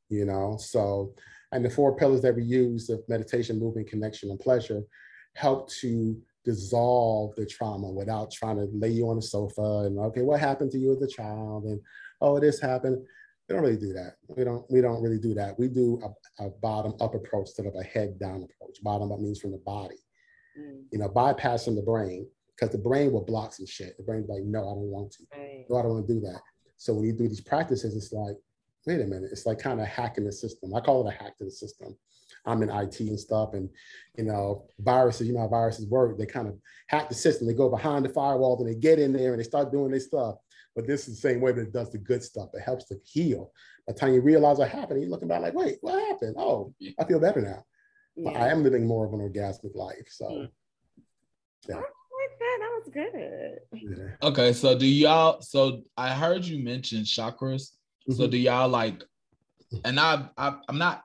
[0.08, 0.56] you know?
[0.58, 1.14] So,
[1.52, 4.82] and the four pillars that we use of meditation, movement, connection, and pleasure
[5.34, 10.22] help to dissolve the trauma without trying to lay you on the sofa and okay,
[10.22, 11.64] what happened to you as a child?
[11.64, 11.80] And
[12.22, 13.06] oh, this happened.
[13.48, 14.16] We don't really do that.
[14.36, 14.70] We don't.
[14.70, 15.58] We don't really do that.
[15.58, 18.82] We do a, a bottom up approach instead of a head down approach.
[18.82, 19.96] Bottom up means from the body.
[20.58, 20.82] Mm.
[20.92, 23.96] You know, bypassing the brain because the brain will block some shit.
[23.96, 25.24] The brain's like, no, I don't want to.
[25.34, 25.64] Right.
[25.70, 26.40] No, I don't want to do that.
[26.76, 28.36] So when you do these practices, it's like,
[28.86, 30.74] wait a minute, it's like kind of hacking the system.
[30.74, 31.96] I call it a hack to the system.
[32.46, 33.68] I'm in IT and stuff, and
[34.16, 36.16] you know, viruses, you know how viruses work.
[36.18, 37.46] They kind of hack the system.
[37.46, 40.00] They go behind the firewalls and they get in there and they start doing their
[40.00, 40.36] stuff.
[40.78, 42.50] But this is the same way that it does the good stuff.
[42.54, 43.50] It helps to heal.
[43.84, 46.36] By the time you realize what happened, you're looking back like, wait, what happened?
[46.38, 47.64] Oh, I feel better now.
[48.14, 48.30] Yeah.
[48.30, 50.06] But I am living more of an orgasmic life.
[50.08, 50.48] So mm.
[51.68, 51.80] yeah
[52.38, 52.58] that.
[52.60, 53.58] That was good.
[53.72, 54.28] Yeah.
[54.28, 55.40] Okay, so do y'all?
[55.40, 57.72] So I heard you mention chakras.
[58.08, 58.12] Mm-hmm.
[58.12, 59.02] So do y'all like?
[59.84, 61.02] And I, I I'm not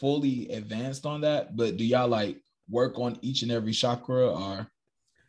[0.00, 2.38] fully advanced on that, but do y'all like
[2.70, 4.70] work on each and every chakra or?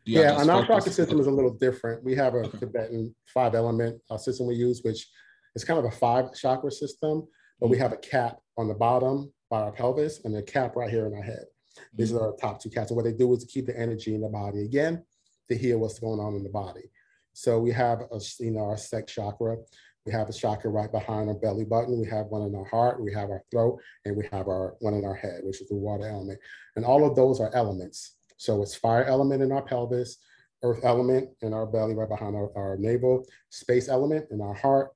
[0.07, 2.03] Yeah, and our chakra system is a little different.
[2.03, 2.59] We have a okay.
[2.59, 5.07] Tibetan five element uh, system we use, which
[5.55, 7.27] is kind of a five chakra system,
[7.59, 7.83] but we mm-hmm.
[7.83, 11.13] have a cap on the bottom by our pelvis and a cap right here in
[11.13, 11.45] our head.
[11.93, 12.19] These mm-hmm.
[12.19, 12.89] are our top two caps.
[12.89, 14.63] And what they do is to keep the energy in the body.
[14.63, 15.03] Again,
[15.49, 16.89] to hear what's going on in the body.
[17.33, 19.57] So we have a, you know, our sex chakra.
[20.05, 21.99] We have a chakra right behind our belly button.
[21.99, 23.01] We have one in our heart.
[23.01, 25.75] We have our throat, and we have our one in our head, which is the
[25.75, 26.39] water element.
[26.75, 28.15] And all of those are elements.
[28.37, 30.17] So it's fire element in our pelvis,
[30.63, 34.91] earth element in our belly, right behind our, our navel, space element in our heart,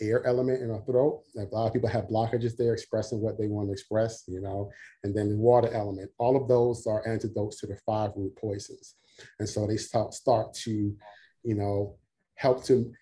[0.00, 1.22] air element in our throat.
[1.36, 4.70] A lot of people have blockages there expressing what they want to express, you know,
[5.02, 6.10] and then the water element.
[6.18, 8.94] All of those are antidotes to the five root poisons.
[9.38, 10.94] And so they start, start to,
[11.42, 11.96] you know,
[12.36, 12.92] help to,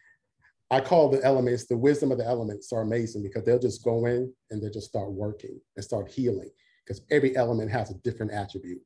[0.71, 4.07] I call the elements, the wisdom of the elements are amazing because they'll just go
[4.07, 6.51] in and they'll just start working and start healing
[6.85, 8.81] because every element has a different attribute,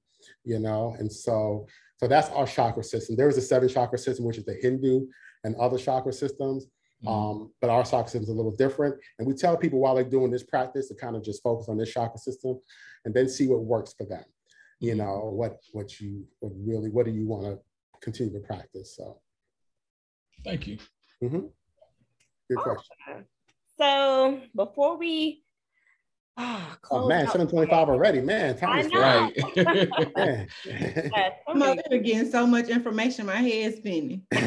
[0.45, 0.95] you know?
[0.99, 1.67] And so,
[1.99, 3.17] so that's our chakra system.
[3.17, 5.07] There is a seven chakra system, which is the Hindu
[5.45, 6.67] and other chakra systems.
[7.05, 7.09] Mm-hmm.
[7.09, 8.97] Um, but our chakra system is a little different.
[9.19, 11.79] And we tell people while they're doing this practice to kind of just focus on
[11.79, 12.59] this chakra system
[13.05, 14.25] and then see what works for them
[14.81, 17.59] you know what what you what really what do you want to
[18.01, 19.19] continue to practice so
[20.45, 20.79] thank you
[21.23, 21.47] mm-hmm.
[22.51, 23.25] good question
[23.79, 25.43] so before we
[26.39, 28.21] Oh, oh man, 725 already.
[28.21, 29.33] Man, time is right.
[31.49, 34.23] I'm over here getting so much information, my head's spinning.
[34.31, 34.45] but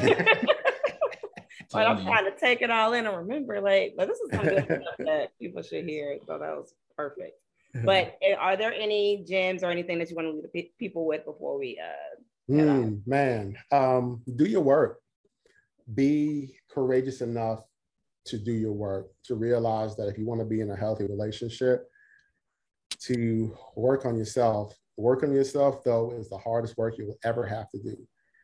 [1.73, 4.67] I'm trying to take it all in and remember, like, but this is something
[4.99, 6.17] that people should hear.
[6.27, 7.39] So that was perfect
[7.73, 11.05] but eh, are there any gems or anything that you want to leave the people
[11.05, 15.01] with before we uh mm, man um do your work
[15.93, 17.63] be courageous enough
[18.25, 21.05] to do your work to realize that if you want to be in a healthy
[21.05, 21.89] relationship
[22.99, 27.45] to work on yourself work on yourself though is the hardest work you will ever
[27.45, 27.95] have to do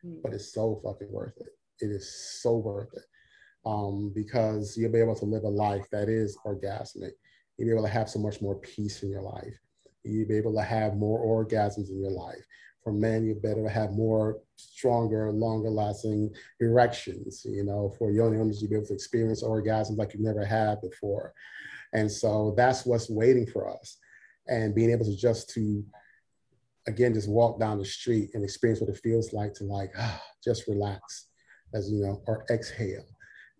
[0.04, 0.16] mm.
[0.22, 1.48] but it's so fucking worth it
[1.80, 3.04] it is so worth it
[3.66, 7.12] um, because you'll be able to live a life that is orgasmic
[7.56, 9.58] You'll be able to have so much more peace in your life.
[10.04, 12.44] You'll be able to have more orgasms in your life.
[12.86, 17.44] For men, you better have more stronger, longer lasting erections.
[17.44, 20.80] You know, for yoni owners, you'll be able to experience orgasms like you've never had
[20.80, 21.34] before.
[21.92, 23.98] And so that's what's waiting for us.
[24.46, 25.84] And being able to just to,
[26.86, 30.22] again, just walk down the street and experience what it feels like to like, ah,
[30.44, 31.26] just relax,
[31.74, 33.04] as you know, or exhale,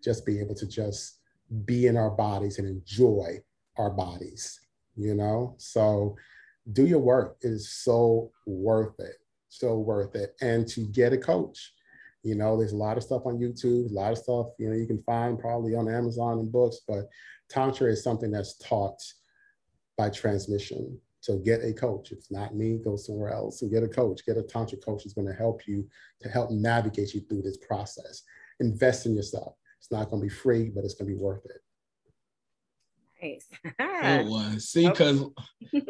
[0.01, 1.19] just be able to just
[1.65, 3.41] be in our bodies and enjoy
[3.77, 4.57] our bodies,
[4.95, 5.55] you know?
[5.57, 6.15] So
[6.73, 9.15] do your work is so worth it,
[9.49, 10.35] so worth it.
[10.41, 11.73] And to get a coach,
[12.23, 14.75] you know, there's a lot of stuff on YouTube, a lot of stuff, you know,
[14.75, 17.09] you can find probably on Amazon and books, but
[17.49, 19.01] Tantra is something that's taught
[19.97, 20.99] by transmission.
[21.21, 22.11] So get a coach.
[22.11, 24.25] If it's not me, go somewhere else and get a coach.
[24.25, 25.87] Get a Tantra coach who's going to help you
[26.21, 28.23] to help navigate you through this process.
[28.59, 29.55] Invest in yourself.
[29.79, 31.61] It's not going to be free, but it's going to be worth it.
[33.21, 33.47] Nice.
[33.79, 34.59] Good one.
[34.59, 35.23] See, because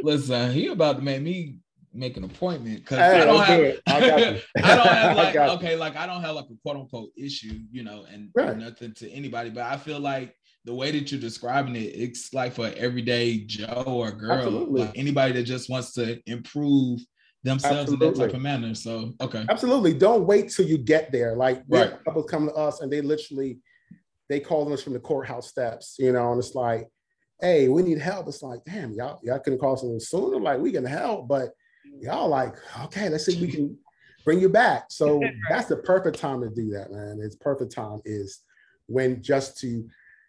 [0.02, 1.58] listen, he about to make me
[1.94, 3.92] make an appointment because hey, I don't have, I,
[4.64, 7.84] I, don't have like okay, like I don't have like a quote unquote issue, you
[7.84, 8.58] know, and right.
[8.58, 12.54] nothing to anybody, but I feel like the way that you're describing it, it's like
[12.54, 17.00] for everyday Joe or girl, like anybody that just wants to improve
[17.44, 18.08] themselves Absolutely.
[18.08, 18.76] in that type of manner.
[18.76, 19.46] So okay.
[19.50, 19.94] Absolutely.
[19.94, 21.36] Don't wait till you get there.
[21.36, 21.94] Like right.
[22.04, 23.60] couples come to us and they literally
[24.30, 26.90] they call us from the courthouse steps, you know, and it's like,
[27.40, 28.28] hey, we need help.
[28.28, 30.40] It's like, damn, y'all, y'all couldn't call someone sooner.
[30.40, 31.50] Like, we can help, but
[32.00, 33.78] y'all like, okay, let's see if we can
[34.26, 34.86] bring you back.
[34.90, 37.20] So that's the perfect time to do that, man.
[37.22, 38.42] It's perfect time is
[38.88, 39.88] when just to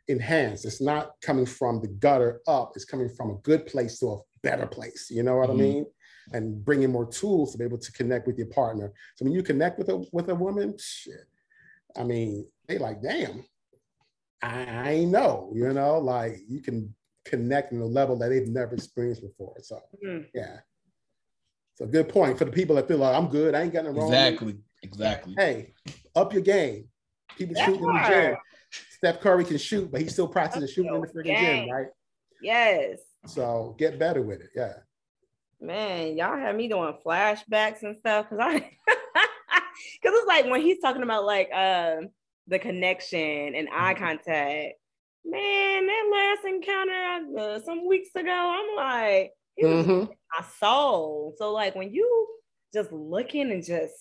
[0.09, 0.65] enhance.
[0.65, 2.73] It's not coming from the gutter up.
[2.75, 5.09] It's coming from a good place to a better place.
[5.11, 5.61] You know what mm-hmm.
[5.61, 5.87] I mean?
[6.33, 8.93] And bringing more tools to be able to connect with your partner.
[9.17, 11.25] So when you connect with a with a woman, shit,
[11.97, 13.45] I mean, they like, damn,
[14.43, 16.95] I, I know, you know, like you can
[17.29, 19.55] connect in a level that they've never experienced before.
[19.62, 20.26] So mm.
[20.35, 20.59] yeah.
[21.74, 23.55] So good point for the people that feel like I'm good.
[23.55, 24.09] I ain't got no wrong.
[24.09, 24.59] Exactly.
[24.83, 25.35] Exactly.
[25.37, 25.72] Hey,
[26.14, 26.89] up your game.
[27.37, 28.37] People shooting in the gym.
[28.91, 31.87] Steph Curry can shoot, but he's still practicing shooting in the freaking gym, right?
[32.43, 32.99] Yes.
[33.26, 34.51] So get better with it.
[34.55, 34.74] Yeah.
[35.61, 40.81] Man, y'all have me doing flashbacks and stuff because I because it's like when he's
[40.81, 41.97] talking about like uh,
[42.47, 44.05] the connection and eye mm-hmm.
[44.05, 44.74] contact.
[45.31, 50.05] Man, that last encounter uh, some weeks ago, I'm like, mm-hmm.
[50.11, 51.35] my soul.
[51.37, 52.29] So like when you
[52.72, 53.95] just looking and just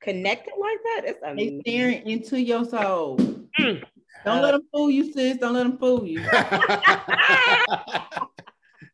[0.00, 1.62] connected like that, it's amazing.
[1.64, 3.16] They staring into your soul.
[3.60, 3.84] Mm.
[4.24, 5.36] Don't let them fool you, sis.
[5.36, 6.20] Don't let them fool you.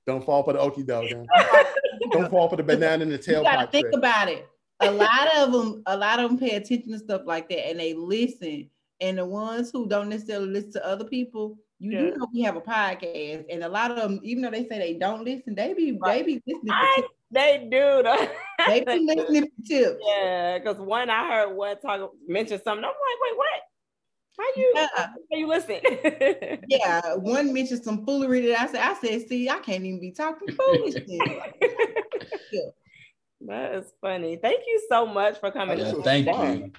[0.07, 1.09] Don't fall for the okie doke.
[2.12, 3.39] Don't fall for the banana in the tailpipe.
[3.39, 3.97] You gotta think trick.
[3.97, 4.47] about it.
[4.81, 7.81] A lot of them, a lot of them pay attention to stuff like that, and
[7.81, 8.68] they listen.
[9.03, 12.01] And the ones who don't necessarily listen to other people, you yeah.
[12.03, 14.79] do know we have a podcast, and a lot of them, even though they say
[14.79, 16.71] they don't listen, they be they be listening.
[16.71, 18.05] I, they do.
[18.69, 20.01] they be listening to tips.
[20.07, 22.85] Yeah, because one I heard one talk mention something.
[22.85, 23.49] I'm like, wait, what?
[24.39, 24.89] How you yeah.
[24.97, 25.81] how you listen?
[26.69, 28.81] yeah, one mentioned some foolery that I said.
[28.81, 31.05] I said, see, I can't even be talking foolishness.
[33.41, 34.37] that is funny.
[34.37, 35.81] Thank you so much for coming.
[35.81, 36.73] Yeah, thank you.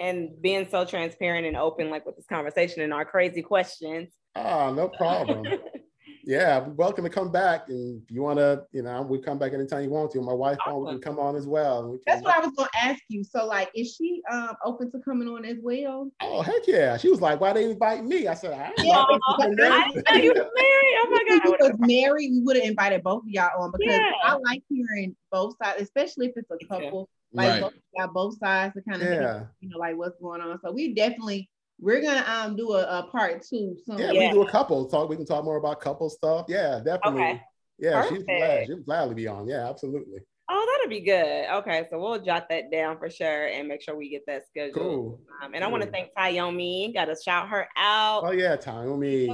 [0.00, 4.08] And being so transparent and open, like with this conversation and our crazy questions.
[4.34, 5.44] Ah, no problem.
[6.24, 7.68] yeah, welcome to come back.
[7.68, 10.20] And if you want to, you know, we come back anytime you want to.
[10.20, 10.74] My wife awesome.
[10.74, 11.98] on, we can come on as well.
[12.06, 13.24] That's what I was going to ask you.
[13.24, 16.10] So, like, is she um open to coming on as well?
[16.22, 16.96] Oh heck yeah!
[16.96, 20.34] She was like, "Why they invite me?" I said, "I, yeah, I didn't know you
[20.34, 20.96] were married.
[21.02, 23.94] Oh my god!" If was married, we would have invited both of y'all on because
[23.94, 24.10] yeah.
[24.24, 27.08] I like hearing both sides, especially if it's a couple.
[27.32, 27.60] Like right.
[27.62, 29.44] both, got both sides to kind of, yeah.
[29.60, 30.58] you know, like what's going on.
[30.64, 31.48] So we definitely
[31.80, 33.98] we're gonna um do a, a part two soon.
[33.98, 35.08] Yeah, yeah, we do a couple talk.
[35.08, 36.46] We can talk more about couple stuff.
[36.48, 37.22] Yeah, definitely.
[37.22, 37.42] Okay.
[37.78, 38.14] Yeah, Perfect.
[38.14, 38.66] she's glad.
[38.66, 39.48] She'll gladly be on.
[39.48, 40.20] Yeah, absolutely.
[40.52, 41.46] Oh, that'll be good.
[41.58, 44.74] Okay, so we'll jot that down for sure and make sure we get that scheduled.
[44.74, 45.20] Cool.
[45.40, 45.62] Um, and cool.
[45.62, 46.92] I want to thank Tayomi.
[46.92, 48.22] Got to shout her out.
[48.24, 49.28] Oh yeah, Tayomi.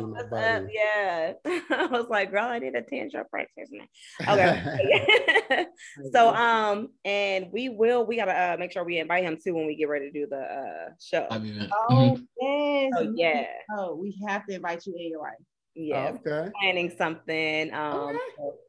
[0.70, 1.32] Yeah,
[1.70, 3.86] I was like, girl, I need a tantra practitioner.
[4.28, 5.66] Okay.
[6.12, 8.06] so um, and we will.
[8.06, 10.26] We gotta uh, make sure we invite him too when we get ready to do
[10.28, 11.26] the uh show.
[11.30, 11.70] Oh yes.
[11.88, 13.46] Oh, yeah.
[13.74, 15.30] Oh, we have to invite you anyway
[15.76, 16.50] yeah okay.
[16.60, 18.18] planning something um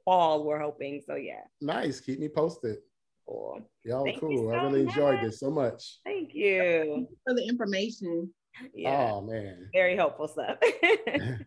[0.04, 1.42] fall we're hoping so yeah.
[1.62, 2.78] Nice keep me posted.
[3.28, 3.62] Cool.
[3.84, 4.38] Y'all Thank cool.
[4.38, 4.96] So i really much.
[4.96, 6.00] enjoyed this so much.
[6.06, 6.60] Thank you.
[6.62, 8.32] Thank you for the information.
[8.74, 9.12] Yeah.
[9.12, 9.70] Oh man.
[9.74, 10.58] Very helpful stuff.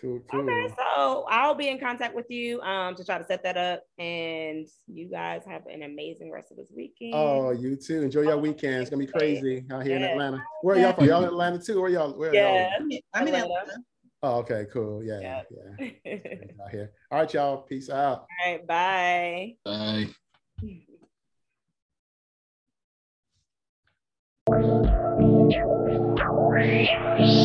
[0.00, 0.40] Cool cool.
[0.40, 3.82] okay so i'll be in contact with you um to try to set that up
[3.98, 7.12] and you guys have an amazing rest of this weekend.
[7.14, 8.02] Oh you too.
[8.02, 8.80] Enjoy your weekend.
[8.80, 10.06] It's gonna be crazy out here yeah.
[10.06, 10.42] in atlanta.
[10.62, 11.04] Where are y'all from?
[11.08, 13.00] Y'all in atlanta too where y'all where yeah y'all?
[13.14, 13.76] i'm in atlanta
[14.24, 15.02] Oh, okay, cool.
[15.02, 15.42] Yeah, yeah.
[15.50, 16.14] yeah.
[16.64, 16.92] out here.
[17.10, 17.62] All right, y'all.
[17.62, 18.20] Peace out.
[18.20, 19.56] All right, bye.
[19.64, 20.06] Bye.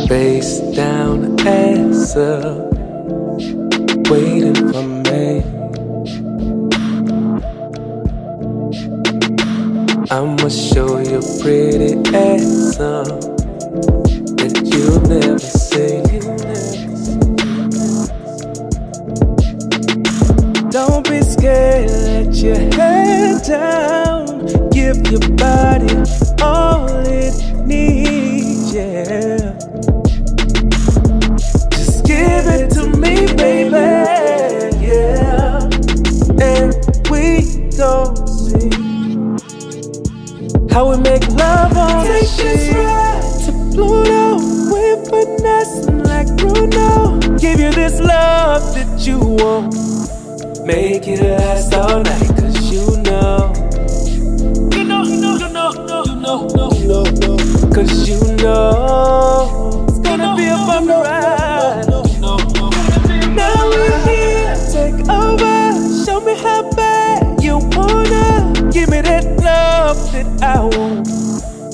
[0.07, 2.71] Face down, ass up,
[4.09, 5.43] waiting for me.
[10.11, 13.05] I'ma show you pretty ass up
[14.38, 15.57] that you'll never see.
[20.71, 24.69] Don't be scared, let your head down.
[24.71, 25.93] Give your body
[26.41, 27.36] all it
[27.67, 29.53] needs, yeah.
[31.69, 33.69] Just give it to me, baby,
[34.84, 35.61] yeah.
[36.41, 36.73] And
[37.11, 38.71] we don't see
[40.73, 44.38] how we make love on Take the this ride to Pluto.
[44.71, 45.03] We're
[47.98, 49.74] this love that you want.
[50.66, 53.54] Make it last all night, cause you know.
[54.76, 57.38] You know, you know, you know, you know, you know, you know,
[57.74, 59.86] cause you know.
[59.88, 61.88] It's gonna be a fun ride.
[63.36, 66.06] Now we're here, take over.
[66.06, 68.54] Show me how bad you wanna.
[68.72, 71.08] Give me that love that I want.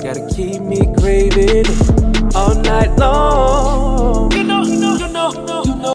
[0.02, 3.93] Gotta keep me craving it all night long.